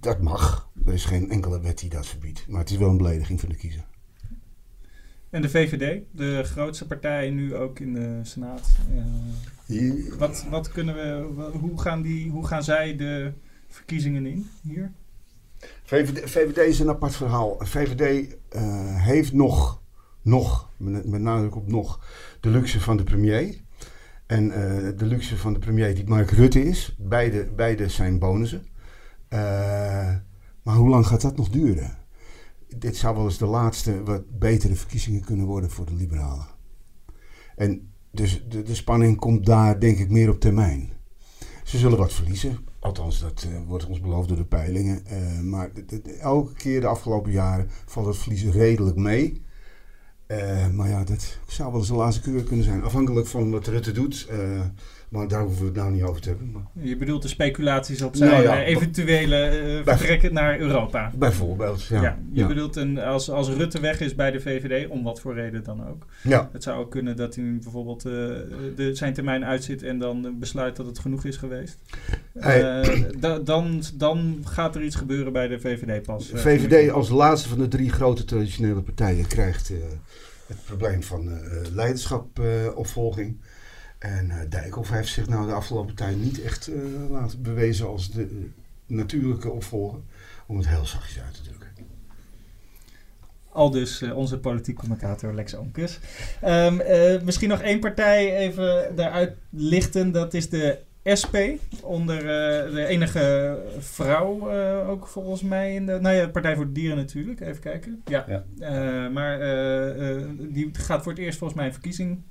Dat 0.00 0.20
mag. 0.20 0.70
Er 0.86 0.92
is 0.92 1.04
geen 1.04 1.30
enkele 1.30 1.60
wet 1.60 1.78
die 1.78 1.90
dat 1.90 2.06
verbiedt. 2.06 2.48
Maar 2.48 2.60
het 2.60 2.70
is 2.70 2.76
wel 2.76 2.88
een 2.88 2.96
belediging 2.96 3.40
van 3.40 3.48
de 3.48 3.56
kiezer. 3.56 3.84
En 5.30 5.42
de 5.42 5.48
VVD, 5.48 6.02
de 6.10 6.42
grootste 6.44 6.86
partij 6.86 7.30
nu 7.30 7.56
ook 7.56 7.78
in 7.78 7.92
de 7.92 8.20
Senaat. 8.22 8.68
Wat, 10.18 10.44
wat 10.50 10.68
kunnen 10.68 10.94
we, 10.94 11.28
hoe, 11.58 11.80
gaan 11.80 12.02
die, 12.02 12.30
hoe 12.30 12.46
gaan 12.46 12.64
zij 12.64 12.96
de 12.96 13.32
verkiezingen 13.68 14.26
in 14.26 14.46
hier? 14.62 14.92
VVD, 15.84 16.30
VVD 16.30 16.56
is 16.56 16.78
een 16.78 16.88
apart 16.88 17.16
verhaal. 17.16 17.56
VVD 17.58 18.34
uh, 18.52 18.62
heeft 19.04 19.32
nog, 19.32 19.82
nog, 20.22 20.70
met, 20.76 21.08
met 21.08 21.20
nadruk 21.20 21.56
op 21.56 21.68
nog, 21.68 22.04
de 22.40 22.48
luxe 22.48 22.80
van 22.80 22.96
de 22.96 23.04
premier. 23.04 23.60
En 24.26 24.44
uh, 24.44 24.54
de 24.96 25.06
luxe 25.06 25.36
van 25.36 25.52
de 25.52 25.58
premier 25.58 25.94
die 25.94 26.08
Mark 26.08 26.30
Rutte 26.30 26.64
is. 26.64 26.96
Beide, 26.98 27.48
beide 27.56 27.88
zijn 27.88 28.18
bonussen. 28.18 28.66
maar 30.62 30.76
hoe 30.76 30.88
lang 30.88 31.06
gaat 31.06 31.20
dat 31.20 31.36
nog 31.36 31.48
duren? 31.48 32.00
dit 32.78 32.96
zou 32.96 33.16
wel 33.16 33.24
eens 33.24 33.38
de 33.38 33.46
laatste 33.46 34.02
wat 34.02 34.38
betere 34.38 34.74
verkiezingen 34.74 35.24
kunnen 35.24 35.46
worden 35.46 35.70
voor 35.70 35.86
de 35.86 35.94
liberalen. 35.94 36.46
En 37.56 37.91
dus 38.12 38.44
de, 38.48 38.62
de 38.62 38.74
spanning 38.74 39.16
komt 39.16 39.46
daar 39.46 39.80
denk 39.80 39.98
ik 39.98 40.10
meer 40.10 40.30
op 40.30 40.40
termijn. 40.40 40.90
Ze 41.64 41.78
zullen 41.78 41.98
wat 41.98 42.12
verliezen. 42.12 42.58
Althans, 42.78 43.20
dat 43.20 43.46
uh, 43.48 43.58
wordt 43.66 43.86
ons 43.86 44.00
beloofd 44.00 44.28
door 44.28 44.36
de 44.36 44.44
peilingen. 44.44 45.02
Uh, 45.12 45.40
maar 45.40 45.70
elke 46.20 46.52
keer 46.52 46.80
de 46.80 46.86
afgelopen 46.86 47.32
jaren 47.32 47.68
valt 47.86 48.06
het 48.06 48.16
verliezen 48.16 48.50
redelijk 48.50 48.96
mee. 48.96 49.42
Uh, 50.28 50.68
maar 50.68 50.88
ja, 50.88 51.04
dat 51.04 51.38
zou 51.46 51.70
wel 51.70 51.80
eens 51.80 51.88
de 51.88 51.94
laatste 51.94 52.22
keur 52.22 52.42
kunnen 52.42 52.64
zijn. 52.64 52.82
Afhankelijk 52.82 53.26
van 53.26 53.50
wat 53.50 53.66
Rutte 53.66 53.92
doet. 53.92 54.28
Maar 55.12 55.28
daar 55.28 55.42
hoeven 55.42 55.60
we 55.60 55.66
het 55.66 55.76
nou 55.76 55.92
niet 55.92 56.02
over 56.02 56.20
te 56.20 56.28
hebben. 56.28 56.50
Maar... 56.52 56.62
Je 56.72 56.96
bedoelt 56.96 57.22
de 57.22 57.28
speculaties 57.28 58.02
op 58.02 58.16
zijn 58.16 58.30
nou 58.30 58.42
ja, 58.42 58.62
eventuele 58.62 59.62
uh, 59.62 59.80
vertrekken 59.84 60.32
naar 60.32 60.58
Europa. 60.58 61.12
Bijvoorbeeld, 61.14 61.84
ja. 61.84 62.02
ja 62.02 62.18
je 62.32 62.46
bedoelt 62.46 62.76
een, 62.76 62.98
als, 62.98 63.30
als 63.30 63.48
Rutte 63.48 63.80
weg 63.80 64.00
is 64.00 64.14
bij 64.14 64.30
de 64.30 64.40
VVD, 64.40 64.88
om 64.88 65.02
wat 65.02 65.20
voor 65.20 65.34
reden 65.34 65.64
dan 65.64 65.88
ook. 65.88 66.06
Ja. 66.22 66.48
Het 66.52 66.62
zou 66.62 66.80
ook 66.80 66.90
kunnen 66.90 67.16
dat 67.16 67.34
hij 67.34 67.58
bijvoorbeeld 67.62 68.06
uh, 68.06 68.12
de, 68.76 68.90
zijn 68.92 69.12
termijn 69.12 69.44
uitzit 69.44 69.82
en 69.82 69.98
dan 69.98 70.36
besluit 70.38 70.76
dat 70.76 70.86
het 70.86 70.98
genoeg 70.98 71.24
is 71.24 71.36
geweest. 71.36 71.78
Hey. 72.38 72.84
Uh, 72.84 73.04
da, 73.18 73.38
dan, 73.38 73.82
dan 73.94 74.42
gaat 74.44 74.74
er 74.74 74.82
iets 74.82 74.96
gebeuren 74.96 75.32
bij 75.32 75.48
de 75.48 75.60
VVD 75.60 76.02
pas. 76.02 76.30
VVD 76.34 76.90
als 76.90 77.08
laatste 77.08 77.48
van 77.48 77.58
de 77.58 77.68
drie 77.68 77.90
grote 77.90 78.24
traditionele 78.24 78.82
partijen 78.82 79.26
krijgt 79.26 79.72
het 80.46 80.64
probleem 80.64 81.02
van 81.02 81.40
leiderschapopvolging. 81.74 83.36
En 84.02 84.26
uh, 84.26 84.36
Dijkhoff 84.48 84.90
heeft 84.90 85.08
zich 85.08 85.28
nou 85.28 85.46
de 85.46 85.52
afgelopen 85.52 85.94
tijd 85.94 86.16
niet 86.16 86.42
echt 86.42 86.68
uh, 86.68 87.10
laten 87.10 87.42
bewezen 87.42 87.86
als 87.86 88.10
de 88.10 88.30
uh, 88.30 88.44
natuurlijke 88.86 89.50
opvolger. 89.50 89.98
Om 90.46 90.56
het 90.56 90.68
heel 90.68 90.86
zachtjes 90.86 91.22
uit 91.22 91.34
te 91.34 91.42
drukken. 91.42 91.70
Al 93.48 93.70
dus 93.70 94.02
onze 94.02 94.38
politiek 94.38 94.76
commentator 94.76 95.34
Lex 95.34 95.54
Onkes. 95.54 95.98
Um, 96.44 96.80
misschien 97.24 97.48
nog 97.48 97.60
één 97.60 97.80
partij 97.80 98.36
even 98.36 98.96
daaruit 98.96 99.32
lichten. 99.50 100.12
Dat 100.12 100.34
is 100.34 100.48
de 100.48 100.78
SP. 101.20 101.36
Onder 101.82 102.22
de 102.72 102.86
enige 102.86 103.58
vrouw 103.78 104.50
ook 104.86 105.06
volgens 105.06 105.42
mij. 105.42 105.74
In 105.74 105.86
de, 105.86 105.98
nou 106.00 106.16
ja, 106.16 106.28
Partij 106.28 106.56
voor 106.56 106.66
de 106.66 106.72
Dieren 106.72 106.96
natuurlijk. 106.96 107.40
Even 107.40 107.60
kijken. 107.60 108.02
Ja. 108.04 108.44
ja. 108.58 109.08
maar 109.08 109.38
die 110.38 110.70
gaat 110.72 111.02
voor 111.02 111.12
het 111.12 111.20
eerst 111.20 111.38
volgens 111.38 111.58
mij 111.58 111.68
een 111.68 111.74
verkiezing 111.74 112.22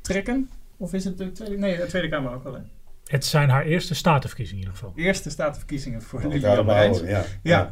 trekken. 0.00 0.48
Of 0.76 0.92
is 0.92 1.04
het 1.04 1.18
de 1.18 1.32
Tweede, 1.32 1.56
nee, 1.56 1.76
de 1.76 1.86
Tweede 1.86 2.08
Kamer 2.08 2.32
ook 2.32 2.44
al? 2.44 2.58
Het 3.06 3.24
zijn 3.24 3.48
haar 3.48 3.64
eerste 3.64 3.94
statenverkiezingen 3.94 4.62
in 4.62 4.68
ieder 4.68 4.80
geval. 4.82 5.04
Eerste 5.04 5.30
statenverkiezingen 5.30 6.02
voor 6.02 6.22
oh, 6.22 6.32
Lilian 6.32 6.66
Marijns. 6.66 7.00
Ja, 7.00 7.06
ja. 7.06 7.24
Ja. 7.42 7.70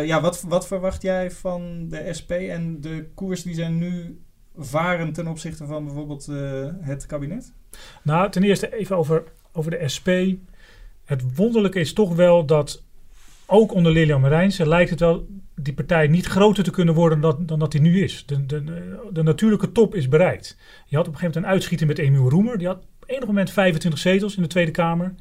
Uh, 0.00 0.06
ja 0.06 0.20
wat, 0.20 0.42
wat 0.42 0.66
verwacht 0.66 1.02
jij 1.02 1.30
van 1.30 1.88
de 1.88 2.08
SP 2.18 2.30
en 2.30 2.80
de 2.80 3.08
koers 3.14 3.42
die 3.42 3.54
zij 3.54 3.68
nu 3.68 4.20
varen 4.56 5.12
ten 5.12 5.26
opzichte 5.26 5.66
van 5.66 5.84
bijvoorbeeld 5.84 6.28
uh, 6.30 6.66
het 6.80 7.06
kabinet? 7.06 7.52
Nou, 8.02 8.30
ten 8.30 8.42
eerste 8.42 8.76
even 8.76 8.96
over, 8.96 9.24
over 9.52 9.70
de 9.70 9.88
SP. 9.94 10.08
Het 11.04 11.36
wonderlijke 11.36 11.80
is 11.80 11.92
toch 11.92 12.14
wel 12.14 12.44
dat 12.44 12.82
ook 13.46 13.72
onder 13.74 13.92
Lilian 13.92 14.20
Marijnse 14.20 14.68
lijkt 14.68 14.90
het 14.90 15.00
wel 15.00 15.26
die 15.54 15.74
partij 15.74 16.06
niet 16.06 16.26
groter 16.26 16.64
te 16.64 16.70
kunnen 16.70 16.94
worden 16.94 17.20
dan, 17.20 17.46
dan 17.46 17.58
dat 17.58 17.72
die 17.72 17.80
nu 17.80 18.02
is. 18.02 18.26
De, 18.26 18.46
de, 18.46 18.64
de, 19.12 19.22
natuurlijke 19.22 19.72
top 19.72 19.94
is 19.94 20.08
bereikt. 20.08 20.56
Je 20.86 20.96
had 20.96 21.06
op 21.06 21.12
een 21.12 21.18
gegeven 21.18 21.24
moment 21.24 21.36
een 21.36 21.46
uitschieting 21.46 21.88
met 21.88 21.98
Emiel 21.98 22.30
Roemer. 22.30 22.58
Die 22.58 22.66
had 22.66 22.76
op 22.76 23.04
enig 23.06 23.26
moment 23.26 23.50
25 23.50 24.00
zetels 24.00 24.36
in 24.36 24.42
de 24.42 24.48
Tweede 24.48 24.70
Kamer. 24.70 25.14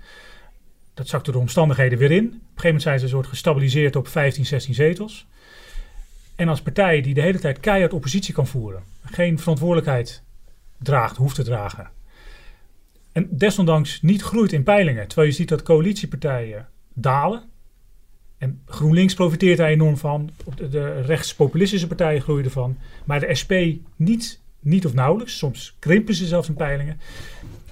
Dat 0.93 1.07
zakte 1.07 1.31
door 1.31 1.41
omstandigheden 1.41 1.97
weer 1.97 2.11
in. 2.11 2.25
Op 2.25 2.31
een 2.31 2.39
gegeven 2.39 2.65
moment 2.65 2.81
zijn 2.81 2.97
ze 2.99 3.05
een 3.05 3.11
soort 3.11 3.27
gestabiliseerd 3.27 3.95
op 3.95 4.07
15, 4.07 4.45
16 4.45 4.73
zetels. 4.73 5.27
En 6.35 6.47
als 6.47 6.61
partij 6.61 7.01
die 7.01 7.13
de 7.13 7.21
hele 7.21 7.39
tijd 7.39 7.59
keihard 7.59 7.93
oppositie 7.93 8.33
kan 8.33 8.47
voeren, 8.47 8.83
geen 9.03 9.39
verantwoordelijkheid 9.39 10.23
draagt, 10.77 11.17
hoeft 11.17 11.35
te 11.35 11.43
dragen. 11.43 11.89
En 13.11 13.27
desondanks 13.29 14.01
niet 14.01 14.21
groeit 14.21 14.53
in 14.53 14.63
peilingen. 14.63 15.07
Terwijl 15.07 15.27
je 15.27 15.33
ziet 15.33 15.49
dat 15.49 15.63
coalitiepartijen 15.63 16.67
dalen. 16.93 17.43
En 18.43 18.61
GroenLinks 18.65 19.13
profiteert 19.13 19.57
daar 19.57 19.69
enorm 19.69 19.97
van. 19.97 20.29
De 20.69 21.01
rechtspopulistische 21.01 21.87
partijen 21.87 22.21
groeien 22.21 22.45
ervan. 22.45 22.77
Maar 23.05 23.19
de 23.19 23.35
SP 23.41 23.51
niet, 23.95 24.39
niet 24.59 24.85
of 24.85 24.93
nauwelijks. 24.93 25.37
Soms 25.37 25.75
krimpen 25.79 26.13
ze 26.13 26.25
zelfs 26.25 26.47
in 26.47 26.53
peilingen. 26.53 26.99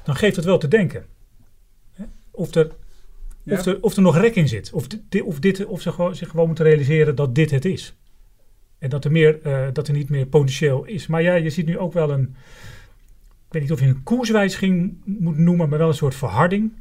Dan 0.04 0.16
geeft 0.16 0.36
het 0.36 0.46
wel 0.46 0.58
te 0.58 0.68
denken. 0.68 1.06
Of 2.32 2.56
er, 2.56 2.72
of 3.46 3.66
er, 3.66 3.82
of 3.82 3.96
er 3.96 4.02
nog 4.02 4.18
rek 4.18 4.36
in 4.36 4.48
zit. 4.48 4.72
Of, 4.74 4.88
dit, 4.88 5.24
of, 5.24 5.40
dit, 5.40 5.66
of 5.66 5.82
ze 5.82 5.92
gewoon, 5.92 6.16
zich 6.16 6.30
gewoon 6.30 6.48
moeten 6.48 6.66
realiseren 6.66 7.16
dat 7.16 7.36
dit 7.36 7.52
het 7.52 7.66
is. 7.66 7.96
En 8.80 8.90
dat 8.90 9.06
er, 9.06 9.12
meer, 9.12 9.40
uh, 9.46 9.68
dat 9.74 9.88
er 9.88 9.94
niet 9.94 10.10
meer 10.10 10.26
potentieel 10.26 10.86
is. 10.86 11.08
Maar 11.08 11.22
ja, 11.22 11.34
je 11.34 11.50
ziet 11.50 11.66
nu 11.66 11.78
ook 11.78 11.94
wel 11.94 12.12
een, 12.12 12.36
weet 13.50 13.62
niet 13.62 13.72
of 13.72 13.80
je 13.80 13.86
een 13.86 14.04
koerswijziging 14.04 14.98
moet 15.06 15.38
noemen, 15.38 15.70
maar 15.70 15.80
wel 15.80 15.88
een 15.88 15.94
soort 15.94 16.16
verharding 16.16 16.72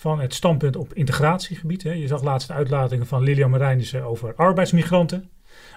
van 0.00 0.20
het 0.20 0.34
standpunt 0.34 0.76
op 0.76 0.94
integratiegebied. 0.94 1.82
Hè. 1.82 1.92
Je 1.92 2.06
zag 2.06 2.22
laatst 2.22 2.50
uitlatingen 2.50 3.06
van 3.06 3.22
Lilian 3.22 3.50
Marijnissen 3.50 4.02
over 4.02 4.34
arbeidsmigranten. 4.34 5.30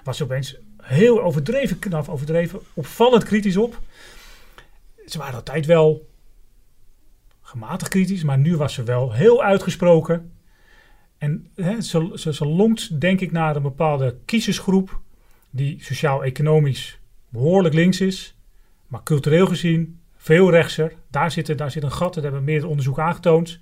Was 0.04 0.16
ze 0.16 0.24
opeens 0.24 0.56
heel 0.82 1.22
overdreven, 1.22 1.78
knaf 1.78 2.08
overdreven, 2.08 2.60
opvallend 2.74 3.24
kritisch 3.24 3.56
op. 3.56 3.80
Ze 5.06 5.18
waren 5.18 5.34
altijd 5.34 5.66
wel 5.66 6.08
gematigd 7.40 7.90
kritisch, 7.90 8.22
maar 8.22 8.38
nu 8.38 8.56
was 8.56 8.74
ze 8.74 8.82
wel 8.82 9.12
heel 9.12 9.42
uitgesproken. 9.42 10.32
En 11.18 11.46
hè, 11.54 11.80
ze, 11.80 12.32
ze, 12.32 12.46
longt 12.46 13.00
denk 13.00 13.20
ik 13.20 13.32
naar 13.32 13.56
een 13.56 13.62
bepaalde 13.62 14.16
kiezersgroep 14.24 15.00
die 15.50 15.76
sociaal-economisch 15.82 16.98
behoorlijk 17.28 17.74
links 17.74 18.00
is, 18.00 18.36
maar 18.86 19.02
cultureel 19.02 19.46
gezien 19.46 20.00
veel 20.16 20.50
rechtser. 20.50 20.94
Daar 21.10 21.30
zit, 21.30 21.58
daar 21.58 21.70
zit 21.70 21.82
een 21.82 21.92
gat, 21.92 22.14
dat 22.14 22.22
hebben 22.22 22.44
meer 22.44 22.66
onderzoek 22.66 22.98
aangetoond. 22.98 23.60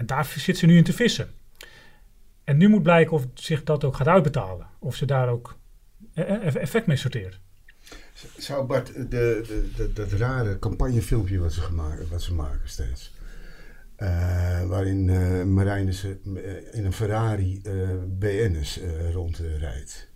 En 0.00 0.06
daar 0.06 0.24
zit 0.24 0.58
ze 0.58 0.66
nu 0.66 0.76
in 0.76 0.84
te 0.84 0.92
vissen. 0.92 1.28
En 2.44 2.56
nu 2.56 2.68
moet 2.68 2.82
blijken 2.82 3.12
of 3.12 3.26
zich 3.34 3.62
dat 3.62 3.84
ook 3.84 3.96
gaat 3.96 4.06
uitbetalen. 4.06 4.66
Of 4.78 4.96
ze 4.96 5.06
daar 5.06 5.28
ook 5.28 5.58
e-, 6.14 6.22
e-, 6.22 6.58
effect 6.58 6.86
mee 6.86 6.96
sorteert. 6.96 7.40
Zou 8.38 8.66
Bart, 8.66 8.94
de, 8.94 9.04
de, 9.10 9.70
de, 9.76 9.92
dat 9.92 10.12
rare 10.12 10.58
campagnefilmpje 10.58 11.38
wat 11.38 11.52
ze, 11.52 11.60
gemaakt, 11.60 12.08
wat 12.08 12.22
ze 12.22 12.34
maken 12.34 12.68
steeds. 12.68 13.14
Uh, 13.98 14.66
waarin 14.66 15.08
uh, 15.08 15.40
in 16.72 16.84
een 16.84 16.92
Ferrari 16.92 17.60
BN'ers 18.18 18.80
rondrijdt. 19.12 20.09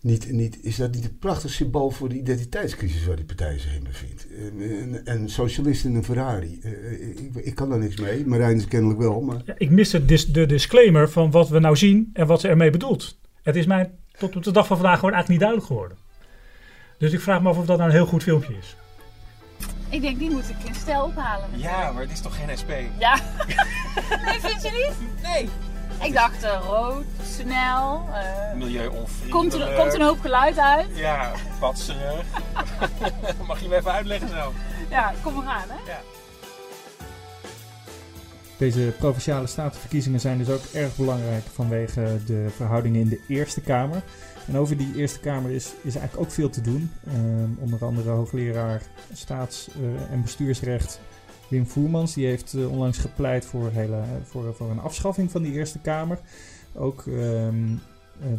Niet, 0.00 0.32
niet, 0.32 0.64
is 0.64 0.76
dat 0.76 0.94
niet 0.94 1.04
een 1.04 1.18
prachtig 1.18 1.50
symbool 1.50 1.90
voor 1.90 2.08
de 2.08 2.18
identiteitscrisis 2.18 3.06
waar 3.06 3.16
die 3.16 3.24
partij 3.24 3.58
zich 3.58 3.74
in 3.74 3.84
bevindt? 3.84 4.26
En, 4.58 5.06
en 5.06 5.28
socialisten 5.28 5.90
in 5.90 5.96
een 5.96 6.04
Ferrari. 6.04 6.60
ik, 7.00 7.34
ik, 7.34 7.54
kan 7.54 7.68
daar 7.68 7.78
niks 7.78 7.96
mee, 7.96 8.26
Marijnissen 8.26 8.70
kennelijk 8.70 9.00
wel. 9.00 9.20
Maar... 9.20 9.42
Ja, 9.44 9.54
ik 9.56 9.70
mis 9.70 9.90
de, 9.90 10.30
de 10.32 10.46
disclaimer 10.46 11.10
van 11.10 11.30
wat 11.30 11.48
we 11.48 11.58
nou 11.58 11.76
zien 11.76 12.10
en 12.12 12.26
wat 12.26 12.40
ze 12.40 12.48
ermee 12.48 12.70
bedoelt. 12.70 13.18
Het 13.42 13.56
is 13.56 13.66
mij 13.66 13.90
tot 14.18 14.36
op 14.36 14.42
de 14.42 14.50
dag 14.50 14.66
van 14.66 14.76
vandaag 14.76 14.98
gewoon 14.98 15.14
eigenlijk 15.14 15.28
niet 15.28 15.50
duidelijk 15.50 15.66
geworden. 15.66 15.98
Dus 16.98 17.12
ik 17.12 17.20
vraag 17.20 17.42
me 17.42 17.48
af 17.48 17.58
of 17.58 17.66
dat 17.66 17.76
nou 17.76 17.90
een 17.90 17.96
heel 17.96 18.06
goed 18.06 18.22
filmpje 18.22 18.54
is. 18.56 18.76
Ik 19.88 20.00
denk, 20.00 20.18
die 20.18 20.30
moet 20.30 20.48
ik 20.48 20.68
in 20.68 20.74
stijl 20.74 21.04
ophalen. 21.04 21.48
Ja, 21.56 21.92
maar 21.92 22.02
het 22.02 22.12
is 22.12 22.20
toch 22.20 22.36
geen 22.36 22.58
SP? 22.60 22.72
Ja. 22.98 23.14
nee, 24.24 24.40
vind 24.40 24.62
je 24.62 24.70
niet? 24.70 25.22
Nee. 25.22 25.48
Ik 26.02 26.12
dacht 26.12 26.44
uh, 26.44 26.60
rood, 26.66 27.04
snel. 27.22 28.08
Uh, 28.08 28.54
Milieuonvriendelijk. 28.54 29.30
Komt 29.30 29.54
er, 29.54 29.74
komt 29.76 29.94
er 29.94 30.00
een 30.00 30.06
hoop 30.06 30.20
geluid 30.20 30.58
uit? 30.58 30.86
Ja, 30.94 31.32
patserig. 31.58 32.24
Mag 33.46 33.60
je 33.60 33.68
me 33.68 33.76
even 33.76 33.92
uitleggen 33.92 34.28
zo? 34.28 34.52
Ja, 34.90 35.12
kom 35.22 35.34
maar 35.34 35.46
aan 35.46 35.68
hè. 35.68 35.90
Ja. 35.90 36.00
Deze 38.56 38.94
provinciale 38.98 39.46
statenverkiezingen 39.46 40.20
zijn 40.20 40.38
dus 40.38 40.48
ook 40.48 40.64
erg 40.72 40.96
belangrijk 40.96 41.44
vanwege 41.52 42.18
de 42.26 42.46
verhoudingen 42.56 43.00
in 43.00 43.08
de 43.08 43.20
Eerste 43.28 43.60
Kamer. 43.60 44.02
En 44.46 44.56
over 44.58 44.76
die 44.76 44.92
Eerste 44.96 45.20
Kamer 45.20 45.50
is, 45.50 45.66
is 45.66 45.96
eigenlijk 45.96 46.20
ook 46.20 46.32
veel 46.32 46.50
te 46.50 46.60
doen. 46.60 46.92
Um, 47.14 47.58
onder 47.60 47.84
andere 47.84 48.10
hoogleraar 48.10 48.82
staats- 49.12 49.68
uh, 49.80 50.12
en 50.12 50.22
bestuursrecht 50.22 51.00
Wim 51.48 51.66
Voermans. 51.66 52.14
Die 52.14 52.26
heeft 52.26 52.54
uh, 52.54 52.70
onlangs 52.70 52.98
gepleit 52.98 53.44
voor, 53.44 53.70
hele, 53.70 54.02
voor, 54.24 54.54
voor 54.54 54.70
een 54.70 54.80
afschaffing 54.80 55.30
van 55.30 55.42
die 55.42 55.52
Eerste 55.52 55.78
Kamer. 55.78 56.18
Ook 56.74 57.04
um, 57.06 57.80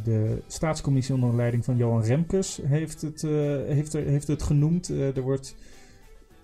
de 0.03 0.41
staatscommissie 0.47 1.15
onder 1.15 1.35
leiding 1.35 1.65
van 1.65 1.77
Johan 1.77 2.03
Remkes 2.03 2.59
heeft 2.63 3.01
het, 3.01 3.23
uh, 3.23 3.31
heeft, 3.67 3.93
er, 3.93 4.05
heeft 4.05 4.27
het 4.27 4.43
genoemd. 4.43 4.89
er, 4.89 5.21
wordt, 5.21 5.55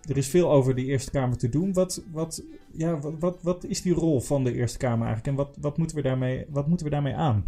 er 0.10 0.18
is 0.18 0.28
veel 0.28 0.52
over 0.52 0.76
de 0.76 0.86
Eerste 0.86 1.12
Kamer 1.12 1.38
te 1.38 1.50
doen. 1.50 1.74
Wat, 1.74 2.02
wat, 2.12 2.44
ja, 2.72 3.00
wat, 3.00 3.14
wat, 3.20 3.38
wat 3.42 3.64
is 3.64 3.82
die 3.82 3.94
rol 3.94 4.22
van 4.22 4.44
de 4.44 4.54
Eerste 4.54 4.78
Kamer 4.78 5.08
eigenlijk? 5.08 5.28
En 5.28 5.46
wat, 5.46 5.58
wat, 5.62 5.78
moeten, 5.78 5.96
we 5.96 6.04
daarmee, 6.04 6.46
wat 6.50 6.68
moeten 6.68 6.86
we 6.86 6.92
daarmee 6.92 7.16
aan? 7.16 7.46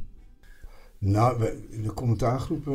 Nou, 1.00 1.40
de 1.84 1.94
commentaargroep 1.94 2.70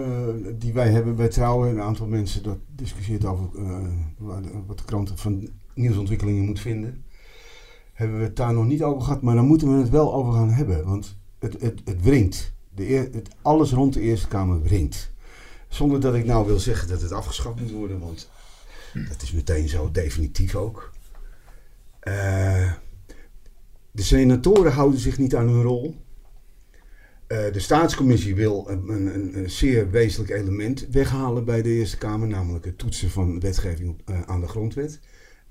die 0.58 0.72
wij 0.72 0.90
hebben 0.90 1.16
bij 1.16 1.28
Trouwen, 1.28 1.70
een 1.70 1.80
aantal 1.80 2.06
mensen 2.06 2.42
dat 2.42 2.58
discussieert 2.74 3.24
over 3.24 3.48
wat 4.66 4.78
de 4.78 4.84
krant 4.84 5.12
van 5.14 5.48
nieuwsontwikkelingen 5.74 6.44
moet 6.44 6.60
vinden. 6.60 7.04
Hebben 7.92 8.18
we 8.18 8.24
het 8.24 8.36
daar 8.36 8.52
nog 8.52 8.66
niet 8.66 8.82
over 8.82 9.02
gehad, 9.02 9.22
maar 9.22 9.34
dan 9.34 9.46
moeten 9.46 9.74
we 9.74 9.80
het 9.80 9.90
wel 9.90 10.14
over 10.14 10.32
gaan 10.32 10.50
hebben. 10.50 10.84
Want 10.84 11.16
het, 11.38 11.60
het, 11.60 11.80
het 11.84 12.02
wringt. 12.02 12.52
De 12.74 12.84
het, 12.84 13.28
alles 13.42 13.72
rond 13.72 13.94
de 13.94 14.00
Eerste 14.00 14.28
Kamer 14.28 14.62
wringt. 14.62 15.12
Zonder 15.68 16.00
dat 16.00 16.14
ik 16.14 16.24
nou 16.24 16.46
wil 16.46 16.58
zeggen 16.58 16.88
dat 16.88 17.02
het 17.02 17.12
afgeschaft 17.12 17.60
moet 17.60 17.70
worden, 17.70 17.98
want 17.98 18.28
dat 19.08 19.22
is 19.22 19.32
meteen 19.32 19.68
zo 19.68 19.90
definitief 19.90 20.54
ook. 20.54 20.92
Uh, 22.08 22.72
de 23.90 24.02
senatoren 24.02 24.72
houden 24.72 25.00
zich 25.00 25.18
niet 25.18 25.36
aan 25.36 25.48
hun 25.48 25.62
rol. 25.62 25.96
Uh, 27.28 27.52
de 27.52 27.60
staatscommissie 27.60 28.34
wil 28.34 28.68
een, 28.68 28.88
een, 28.88 29.38
een, 29.38 29.50
zeer 29.50 29.90
wezenlijk 29.90 30.32
element 30.32 30.86
weghalen 30.90 31.44
bij 31.44 31.62
de 31.62 31.68
Eerste 31.68 31.98
Kamer, 31.98 32.28
namelijk 32.28 32.64
het 32.64 32.78
toetsen 32.78 33.10
van 33.10 33.40
wetgeving 33.40 34.02
uh, 34.10 34.22
aan 34.22 34.40
de 34.40 34.48
grondwet. 34.48 35.00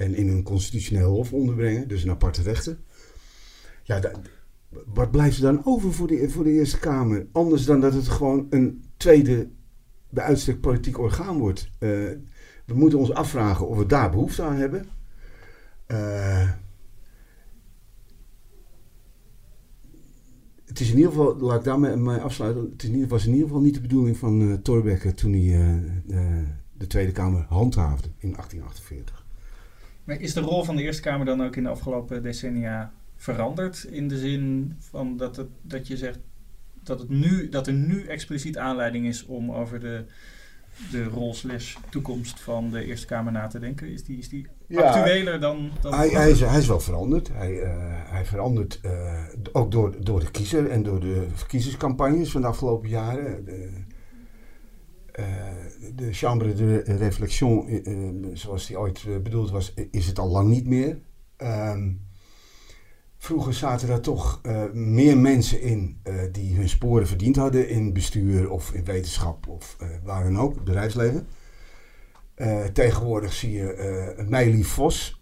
En 0.02 0.16
in 0.16 0.28
een 0.28 0.44
constitutioneel 0.44 1.12
hof 1.12 1.34
onderbrengen, 1.34 1.88
dus 1.88 2.04
een 2.04 2.10
aparte 2.10 2.42
rechter. 2.42 2.78
Ja, 3.84 4.02
wat 4.86 5.12
blijft 5.12 5.38
er 5.38 5.44
dan 5.44 5.66
over 5.66 5.94
voor 5.94 6.08
de, 6.08 6.30
voor 6.30 6.44
de 6.44 6.52
Eerste 6.52 6.80
Kamer? 6.80 7.28
Anders 7.32 7.66
dan 7.66 7.80
dat 7.80 7.94
het 7.94 8.08
gewoon 8.08 8.48
een 8.50 8.84
tweede, 8.98 9.50
bij 10.10 10.24
uitstek 10.24 10.62
politiek 10.62 11.00
orgaan 11.00 11.38
wordt. 11.38 11.70
Uh, 11.80 11.90
we 12.66 12.74
moeten 12.74 13.00
ons 13.00 13.14
afvragen 13.14 13.68
of 13.68 13.78
we 13.78 13.86
daar 13.86 14.12
behoefte 14.12 14.44
aan 14.44 14.56
hebben. 14.56 14.86
het 20.66 20.80
is 20.80 20.90
in 20.90 20.98
ieder 20.98 21.12
geval, 21.12 21.38
laat 21.38 21.58
ik 21.58 21.64
daarmee 21.64 22.18
afsluiten. 22.18 22.70
Het 22.72 22.84
in 22.84 22.94
ieder, 22.94 23.08
was 23.08 23.26
in 23.26 23.32
ieder 23.32 23.48
geval 23.48 23.62
niet 23.62 23.74
de 23.74 23.82
bedoeling 23.82 24.18
van 24.18 24.42
uh, 24.42 24.54
Thorbecke 24.54 25.14
toen 25.14 25.34
hij 25.34 25.82
de 26.74 26.88
Tweede 26.88 27.12
Kamer 27.12 27.46
handhaafde 27.50 28.08
in 28.18 28.32
1848. 28.32 29.21
Maar 30.04 30.20
is 30.20 30.34
de 30.34 30.40
rol 30.40 30.64
van 30.64 30.76
de 30.76 30.82
Eerste 30.82 31.02
Kamer 31.02 31.26
dan 31.26 31.44
ook 31.44 31.56
in 31.56 31.64
de 31.64 31.70
afgelopen 31.70 32.24
decennia 32.24 32.92
veranderd? 33.16 33.84
In 33.84 34.08
de 34.08 34.18
zin 34.18 34.76
van 34.80 35.18
dat, 35.18 35.36
het, 35.36 35.50
dat 35.62 35.88
je 35.88 35.98
zegt 35.98 36.20
dat, 36.84 37.00
het 37.00 37.10
nu, 37.10 37.50
dat 37.50 37.68
er 37.68 37.74
nu 37.74 38.06
expliciet 38.06 38.58
aanleiding 38.58 39.06
is 39.06 39.26
om 39.26 39.52
over 39.52 39.80
de 39.80 40.06
de 40.92 41.04
rol 41.04 41.34
slash 41.34 41.76
toekomst 41.90 42.40
van 42.40 42.70
de 42.70 42.86
Eerste 42.86 43.06
Kamer 43.06 43.32
na 43.32 43.48
te 43.48 43.60
denken? 43.60 43.88
Is 43.88 44.04
die, 44.04 44.18
is 44.18 44.30
die 44.30 44.48
ja, 44.68 44.82
actueler 44.82 45.40
dan... 45.40 45.72
dan 45.82 45.94
hij, 45.94 46.10
hij, 46.10 46.32
is, 46.32 46.40
hij 46.40 46.60
is 46.60 46.68
wel 46.68 46.80
veranderd. 46.80 47.30
Hij, 47.34 47.52
uh, 47.52 47.70
hij 48.06 48.26
verandert 48.26 48.80
uh, 48.86 49.24
ook 49.52 49.72
door, 49.72 49.96
door 50.04 50.20
de 50.20 50.32
kiezer 50.32 50.70
en 50.70 50.84
door 50.84 51.00
de 51.00 51.28
verkiezingscampagnes 51.34 52.32
van 52.32 52.42
de 52.42 52.48
afgelopen 52.48 52.90
jaren. 52.90 53.46
De, 53.46 53.70
uh, 55.20 55.26
de 55.96 56.14
Chambre 56.14 56.54
de 56.54 56.78
Réflexion, 56.78 57.82
zoals 58.34 58.68
die 58.68 58.80
ooit 58.80 59.24
bedoeld 59.24 59.52
was, 59.52 59.74
is 59.92 60.08
het 60.08 60.20
al 60.20 60.30
lang 60.30 60.50
niet 60.50 60.68
meer. 60.68 61.00
Um, 61.38 62.10
Vroeger 63.18 63.54
zaten 63.54 63.88
daar 63.88 64.02
toch 64.02 64.42
meer 64.74 65.18
mensen 65.18 65.62
in 65.62 66.02
die 66.32 66.56
hun 66.56 66.70
sporen 66.70 67.08
verdiend 67.08 67.36
hadden 67.36 67.70
in 67.70 67.94
bestuur 67.94 68.50
of 68.50 68.74
in 68.74 68.84
wetenschap 68.84 69.48
of 69.48 69.78
waar 70.04 70.24
dan 70.24 70.40
ook, 70.40 70.64
bedrijfsleven. 70.64 71.28
tegenwoordig 72.74 73.34
zie 73.34 73.52
je 73.52 74.18
uh, 74.30 74.66
Vos, 74.66 75.22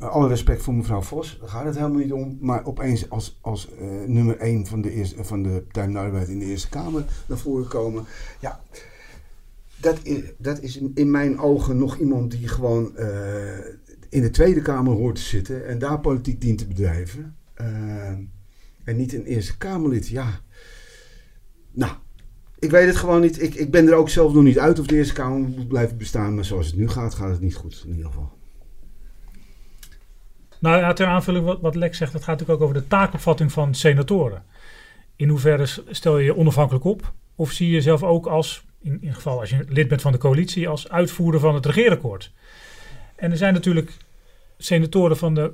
alle 0.00 0.28
respect 0.28 0.62
voor 0.62 0.74
mevrouw 0.74 1.02
Vos, 1.02 1.38
daar 1.40 1.48
gaat 1.48 1.64
het 1.64 1.76
helemaal 1.76 1.98
niet 1.98 2.12
om, 2.12 2.38
maar 2.40 2.66
opeens 2.66 3.10
als, 3.10 3.38
als 3.40 3.68
nummer 4.06 4.36
1 4.36 4.66
van 4.66 4.80
de, 4.80 4.90
eerste, 4.90 5.24
van 5.24 5.42
de 5.42 5.64
Arbeid 5.72 6.28
in 6.28 6.38
de 6.38 6.44
Eerste 6.44 6.68
Kamer 6.68 7.04
naar 7.26 7.38
voren 7.38 7.68
komen. 7.68 8.04
Ja, 8.40 8.60
dat 9.80 9.98
is, 10.02 10.20
dat 10.38 10.60
is 10.60 10.80
in 10.94 11.10
mijn 11.10 11.38
ogen 11.38 11.78
nog 11.78 11.98
iemand 11.98 12.30
die 12.30 12.48
gewoon 12.48 12.96
in 14.08 14.22
de 14.22 14.30
Tweede 14.30 14.62
Kamer 14.62 14.92
hoort 14.92 15.14
te 15.14 15.20
zitten 15.20 15.66
en 15.66 15.78
daar 15.78 16.00
politiek 16.00 16.40
dient 16.40 16.58
te 16.58 16.66
bedrijven. 16.66 17.36
Uh, 17.60 18.08
en 18.84 18.96
niet 18.96 19.12
een 19.12 19.24
Eerste 19.24 19.56
Kamerlid. 19.56 20.08
Ja. 20.08 20.40
Nou, 21.70 21.92
ik 22.58 22.70
weet 22.70 22.86
het 22.86 22.96
gewoon 22.96 23.20
niet. 23.20 23.42
Ik, 23.42 23.54
ik 23.54 23.70
ben 23.70 23.86
er 23.86 23.94
ook 23.94 24.08
zelf 24.08 24.32
nog 24.32 24.42
niet 24.42 24.58
uit 24.58 24.78
of 24.78 24.86
de 24.86 24.96
Eerste 24.96 25.14
Kamer 25.14 25.38
moet 25.48 25.68
blijven 25.68 25.96
bestaan. 25.96 26.34
Maar 26.34 26.44
zoals 26.44 26.66
het 26.66 26.76
nu 26.76 26.88
gaat, 26.88 27.14
gaat 27.14 27.30
het 27.30 27.40
niet 27.40 27.54
goed. 27.54 27.82
In 27.86 27.90
ieder 27.90 28.06
geval. 28.06 28.32
Nou 30.60 30.78
ja, 30.78 30.92
ter 30.92 31.06
aanvulling 31.06 31.44
wat, 31.44 31.60
wat 31.60 31.74
Lex 31.74 31.98
zegt, 31.98 32.12
dat 32.12 32.22
gaat 32.22 32.38
natuurlijk 32.38 32.60
ook 32.60 32.68
over 32.68 32.82
de 32.82 32.88
taakopvatting 32.88 33.52
van 33.52 33.74
senatoren. 33.74 34.44
In 35.16 35.28
hoeverre 35.28 35.66
stel 35.88 36.18
je 36.18 36.24
je 36.24 36.36
onafhankelijk 36.36 36.84
op? 36.84 37.12
Of 37.34 37.50
zie 37.50 37.66
je 37.66 37.72
jezelf 37.72 38.02
ook 38.02 38.26
als, 38.26 38.64
in, 38.84 38.98
in 39.00 39.14
geval 39.14 39.40
als 39.40 39.50
je 39.50 39.64
lid 39.68 39.88
bent 39.88 40.02
van 40.02 40.12
de 40.12 40.18
coalitie, 40.18 40.68
als 40.68 40.88
uitvoerder 40.88 41.40
van 41.40 41.54
het 41.54 41.66
regeerakkoord? 41.66 42.32
En 43.16 43.30
er 43.30 43.36
zijn 43.36 43.54
natuurlijk 43.54 43.96
senatoren 44.58 45.16
van 45.16 45.34
de 45.34 45.52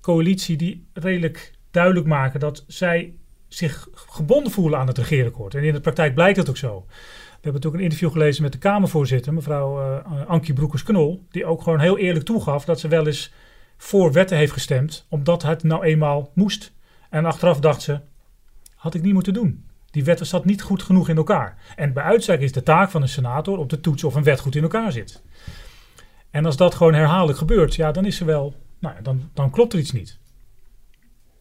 coalitie 0.00 0.56
die 0.56 0.86
redelijk 0.92 1.52
duidelijk 1.70 2.06
maken 2.06 2.40
dat 2.40 2.64
zij 2.66 3.14
zich 3.48 3.88
gebonden 3.92 4.52
voelen 4.52 4.78
aan 4.78 4.86
het 4.86 4.98
regeerakkoord. 4.98 5.54
En 5.54 5.64
in 5.64 5.72
de 5.72 5.80
praktijk 5.80 6.14
blijkt 6.14 6.36
dat 6.36 6.48
ook 6.48 6.56
zo. 6.56 6.84
We 6.86 7.44
hebben 7.44 7.52
natuurlijk 7.52 7.74
een 7.74 7.90
interview 7.90 8.10
gelezen 8.10 8.42
met 8.42 8.52
de 8.52 8.58
Kamervoorzitter, 8.58 9.34
mevrouw 9.34 9.80
uh, 9.80 10.26
Ankie 10.26 10.54
Broekers-Knol, 10.54 11.26
die 11.30 11.46
ook 11.46 11.62
gewoon 11.62 11.80
heel 11.80 11.98
eerlijk 11.98 12.24
toegaf 12.24 12.64
dat 12.64 12.80
ze 12.80 12.88
wel 12.88 13.06
eens 13.06 13.32
voor 13.76 14.12
wetten 14.12 14.36
heeft 14.36 14.52
gestemd, 14.52 15.06
omdat 15.08 15.42
het 15.42 15.62
nou 15.62 15.84
eenmaal 15.84 16.30
moest. 16.34 16.72
En 17.10 17.24
achteraf 17.24 17.60
dacht 17.60 17.82
ze, 17.82 18.00
had 18.74 18.94
ik 18.94 19.02
niet 19.02 19.12
moeten 19.12 19.32
doen. 19.32 19.64
Die 19.90 20.04
wet 20.04 20.26
zat 20.26 20.44
niet 20.44 20.62
goed 20.62 20.82
genoeg 20.82 21.08
in 21.08 21.16
elkaar. 21.16 21.56
En 21.76 21.92
bij 21.92 22.02
uitstek 22.02 22.40
is 22.40 22.52
de 22.52 22.62
taak 22.62 22.90
van 22.90 23.02
een 23.02 23.08
senator 23.08 23.58
om 23.58 23.66
te 23.66 23.80
toetsen 23.80 24.08
of 24.08 24.14
een 24.14 24.22
wet 24.22 24.40
goed 24.40 24.54
in 24.54 24.62
elkaar 24.62 24.92
zit. 24.92 25.22
En 26.30 26.44
als 26.44 26.56
dat 26.56 26.74
gewoon 26.74 26.94
herhaaldelijk 26.94 27.38
gebeurt, 27.38 27.74
ja, 27.74 27.92
dan 27.92 28.04
is 28.04 28.20
er 28.20 28.26
wel, 28.26 28.54
nou, 28.78 29.02
dan, 29.02 29.30
dan 29.34 29.50
klopt 29.50 29.72
er 29.72 29.78
iets 29.78 29.92
niet. 29.92 30.18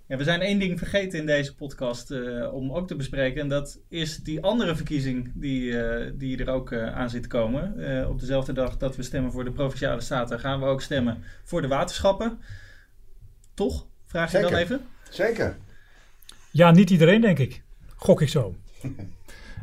Ja, 0.08 0.18
we 0.18 0.24
zijn 0.24 0.42
één 0.42 0.60
ding 0.60 0.78
vergeten 0.78 1.20
in 1.20 1.26
deze 1.26 1.56
podcast 1.56 2.12
uh, 2.12 2.54
om 2.54 2.72
ook 2.72 2.88
te 2.88 2.96
bespreken. 2.96 3.42
En 3.42 3.50
dat 3.50 3.80
is 3.90 4.18
die 4.18 4.44
andere 4.44 4.76
verkiezing 4.76 5.32
die, 5.34 5.62
uh, 5.62 6.12
die 6.14 6.38
er 6.38 6.50
ook 6.50 6.72
uh, 6.72 6.96
aan 6.96 7.10
zit 7.10 7.24
te 7.24 7.30
komen. 7.30 7.74
op 8.10 8.20
dezelfde 8.20 8.54
dag 8.54 8.78
dat 8.78 8.96
we 8.96 9.04
stemmen 9.04 9.32
voor 9.32 9.44
de 9.44 9.52
Provinciale 9.52 10.02
Staten 10.02 10.40
gaan 10.40 10.60
we 10.60 10.66
ook 10.66 10.82
stemmen 10.82 11.24
voor 11.44 11.62
de 11.62 11.68
waterschappen. 11.68 12.40
Toch? 13.54 13.86
Vraag 14.06 14.32
je 14.32 14.38
Zeker. 14.38 14.52
dan 14.52 14.60
even? 14.60 14.82
Zeker. 15.10 15.58
Ja, 16.52 16.72
niet 16.72 16.90
iedereen 16.90 17.22
denk 17.22 17.40
ik. 17.40 17.64
Gok 17.98 18.22
ik 18.22 18.30
zo. 18.30 18.56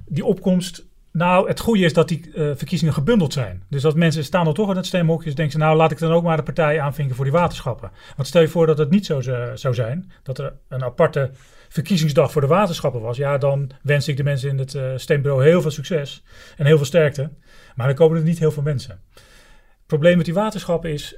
Die 0.07 0.25
opkomst 0.25 0.87
nou, 1.13 1.49
het 1.49 1.61
goede 1.61 1.85
is 1.85 1.93
dat 1.93 2.09
die 2.09 2.31
uh, 2.35 2.51
verkiezingen 2.55 2.95
gebundeld 2.95 3.33
zijn. 3.33 3.63
Dus 3.69 3.83
dat 3.83 3.95
mensen 3.95 4.25
staan 4.25 4.47
er 4.47 4.55
toch 4.55 4.71
in 4.71 4.77
het 4.77 4.87
stemhokje. 4.87 5.25
Dus 5.25 5.35
denken 5.35 5.53
ze, 5.55 5.65
nou 5.65 5.77
laat 5.77 5.91
ik 5.91 5.99
dan 5.99 6.13
ook 6.13 6.23
maar 6.23 6.37
de 6.37 6.43
partij 6.43 6.81
aanvinken 6.81 7.17
voor 7.17 7.25
die 7.25 7.35
waterschappen. 7.35 7.91
Want 8.17 8.29
stel 8.29 8.41
je 8.41 8.49
voor 8.49 8.67
dat 8.67 8.79
het 8.79 8.91
niet 8.91 9.07
zo 9.07 9.21
zou 9.55 9.75
zijn. 9.75 10.13
Dat 10.23 10.39
er 10.39 10.53
een 10.69 10.85
aparte 10.85 11.31
verkiezingsdag 11.69 12.33
voor 12.33 12.41
de 12.41 12.47
waterschappen 12.47 13.01
was. 13.01 13.17
Ja, 13.17 13.39
dan 13.39 13.71
wens 13.83 14.09
ik 14.09 14.17
de 14.17 14.23
mensen 14.23 14.49
in 14.49 14.59
het 14.59 14.75
uh, 14.75 14.93
stembureau 14.97 15.45
heel 15.45 15.63
veel 15.63 15.71
succes. 15.71 16.23
En 16.57 16.67
heel 16.67 16.77
veel 16.77 16.87
sterkte. 16.87 17.31
Maar 17.75 17.87
dan 17.87 17.97
komen 17.97 18.19
er 18.19 18.25
niet 18.25 18.39
heel 18.39 18.53
veel 18.53 18.63
mensen. 18.63 19.01
Het 19.15 19.87
probleem 19.87 20.17
met 20.17 20.25
die 20.25 20.35
waterschappen 20.35 20.93
is, 20.93 21.17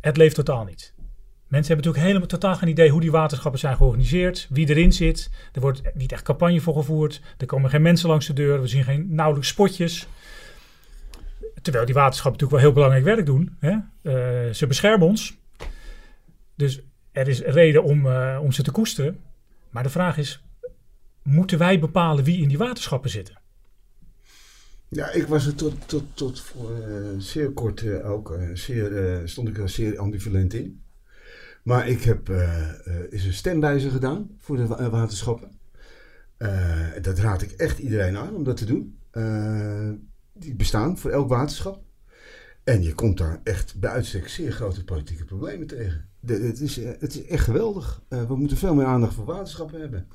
het 0.00 0.16
leeft 0.16 0.34
totaal 0.34 0.64
niet. 0.64 0.94
Mensen 1.48 1.74
hebben 1.74 1.86
natuurlijk 1.86 2.12
helemaal 2.12 2.38
totaal 2.38 2.56
geen 2.56 2.68
idee 2.68 2.90
hoe 2.90 3.00
die 3.00 3.10
waterschappen 3.10 3.60
zijn 3.60 3.76
georganiseerd, 3.76 4.46
wie 4.50 4.68
erin 4.68 4.92
zit. 4.92 5.30
Er 5.52 5.60
wordt 5.60 5.82
niet 5.94 6.12
echt 6.12 6.22
campagne 6.22 6.60
voor 6.60 6.74
gevoerd. 6.74 7.20
Er 7.38 7.46
komen 7.46 7.70
geen 7.70 7.82
mensen 7.82 8.08
langs 8.08 8.26
de 8.26 8.32
deur. 8.32 8.60
We 8.60 8.66
zien 8.66 8.84
geen 8.84 9.14
nauwelijks 9.14 9.48
spotjes. 9.48 10.08
Terwijl 11.62 11.84
die 11.84 11.94
waterschappen 11.94 12.40
natuurlijk 12.40 12.50
wel 12.50 12.60
heel 12.60 12.72
belangrijk 12.72 13.04
werk 13.04 13.26
doen. 13.26 13.56
Hè? 13.60 13.70
Uh, 13.70 14.52
ze 14.52 14.66
beschermen 14.66 15.06
ons. 15.06 15.38
Dus 16.54 16.80
er 17.12 17.28
is 17.28 17.40
reden 17.40 17.82
om, 17.82 18.06
uh, 18.06 18.38
om 18.42 18.52
ze 18.52 18.62
te 18.62 18.70
koesteren. 18.70 19.20
Maar 19.70 19.82
de 19.82 19.88
vraag 19.88 20.18
is, 20.18 20.44
moeten 21.22 21.58
wij 21.58 21.78
bepalen 21.78 22.24
wie 22.24 22.42
in 22.42 22.48
die 22.48 22.58
waterschappen 22.58 23.10
zitten? 23.10 23.40
Ja, 24.88 25.10
ik 25.10 25.26
was 25.26 25.46
er 25.46 25.54
tot, 25.54 25.88
tot, 25.88 26.04
tot 26.14 26.40
voor 26.40 26.70
uh, 26.88 27.08
zeer 27.18 27.50
kort 27.50 28.02
ook, 28.02 28.38
zeer, 28.54 29.22
stond 29.24 29.48
ik 29.48 29.58
er 29.58 29.68
zeer 29.68 29.98
ambivalent 29.98 30.54
in. 30.54 30.84
Maar 31.66 31.88
ik 31.88 32.02
heb 32.02 32.28
uh, 32.28 32.38
uh, 32.38 32.94
is 33.08 33.24
een 33.24 33.32
stemwijzer 33.32 33.90
gedaan 33.90 34.30
voor 34.38 34.56
de 34.56 34.66
wa 34.66 34.90
waterschappen. 34.90 35.50
Dat 37.02 37.18
raad 37.18 37.42
ik 37.42 37.50
echt 37.50 37.78
iedereen 37.78 38.16
aan 38.16 38.34
om 38.34 38.44
dat 38.44 38.56
te 38.56 38.64
doen. 38.64 38.98
die 40.32 40.54
bestaan 40.54 40.98
voor 40.98 41.10
elk 41.10 41.28
waterschap. 41.28 41.82
En 42.64 42.82
je 42.82 42.94
komt 42.94 43.18
daar 43.18 43.40
echt 43.42 43.80
bij 43.80 43.90
uitstek 43.90 44.28
zeer 44.28 44.52
grote 44.52 44.84
politieke 44.84 45.24
problemen 45.24 45.66
tegen. 45.66 46.08
Het, 46.26 46.60
is, 46.60 46.76
het 46.76 47.14
is 47.14 47.26
echt 47.26 47.44
geweldig. 47.44 48.02
we 48.08 48.36
moeten 48.36 48.56
veel 48.56 48.74
meer 48.74 48.86
aandacht 48.86 49.14
voor 49.14 49.24
waterschappen 49.24 49.80
hebben. 49.80 50.06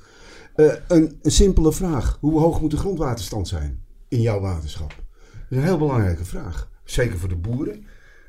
Een, 0.54 1.18
een, 1.22 1.30
simpele 1.30 1.72
vraag. 1.72 2.18
Hoe 2.20 2.40
hoog 2.40 2.60
moet 2.60 2.70
de 2.70 2.76
grondwaterstand 2.76 3.48
zijn 3.48 3.84
in 4.08 4.20
jouw 4.20 4.40
waterschap? 4.40 4.88
Dat 4.88 5.50
is 5.50 5.56
een 5.56 5.62
heel 5.62 5.78
belangrijke 5.78 6.24
vraag. 6.24 6.70
Zeker 6.84 7.18
voor 7.18 7.28
de 7.28 7.36
boeren, 7.36 7.84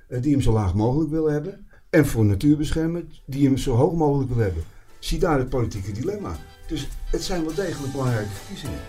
die 0.08 0.32
hem 0.32 0.42
zo 0.42 0.54
laag 0.54 0.76
mogelijk 0.76 1.10
willen 1.10 1.34
hebben. 1.34 1.68
En 1.94 2.06
voor 2.06 2.26
natuurbeschermers 2.26 3.22
die 3.26 3.46
hem 3.46 3.58
zo 3.58 3.76
hoog 3.76 3.94
mogelijk 3.94 4.30
willen 4.30 4.44
hebben. 4.44 4.64
Zie 5.00 5.20
daar 5.20 5.38
het 5.38 5.50
politieke 5.50 5.92
dilemma. 5.92 6.36
Dus 6.68 6.88
het 7.12 7.24
zijn 7.24 7.46
wel 7.46 7.54
degelijk 7.54 7.92
belangrijke 7.92 8.30
verkiezingen. 8.30 8.80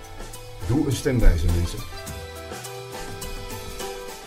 Doe 0.69 0.87
een 0.87 0.93
stemwijzer, 0.93 1.51
mensen. 1.57 1.79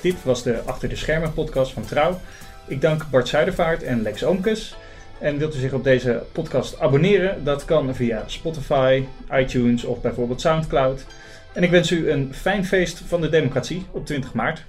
Dit 0.01 0.23
was 0.23 0.43
de 0.43 0.61
Achter 0.61 0.89
de 0.89 0.95
Schermen 0.95 1.33
podcast 1.33 1.71
van 1.73 1.85
Trouw. 1.85 2.19
Ik 2.67 2.81
dank 2.81 3.09
Bart 3.09 3.27
Zuidervaart 3.27 3.83
en 3.83 4.01
Lex 4.01 4.23
Oomkes. 4.23 4.75
En 5.19 5.37
wilt 5.37 5.55
u 5.55 5.59
zich 5.59 5.73
op 5.73 5.83
deze 5.83 6.23
podcast 6.31 6.79
abonneren? 6.79 7.43
Dat 7.43 7.65
kan 7.65 7.95
via 7.95 8.23
Spotify, 8.27 9.03
iTunes 9.31 9.83
of 9.83 10.01
bijvoorbeeld 10.01 10.41
Soundcloud. 10.41 11.05
En 11.53 11.63
ik 11.63 11.69
wens 11.69 11.91
u 11.91 12.09
een 12.09 12.33
fijn 12.33 12.65
feest 12.65 12.99
van 12.99 13.21
de 13.21 13.29
democratie 13.29 13.85
op 13.91 14.05
20 14.05 14.33
maart. 14.33 14.65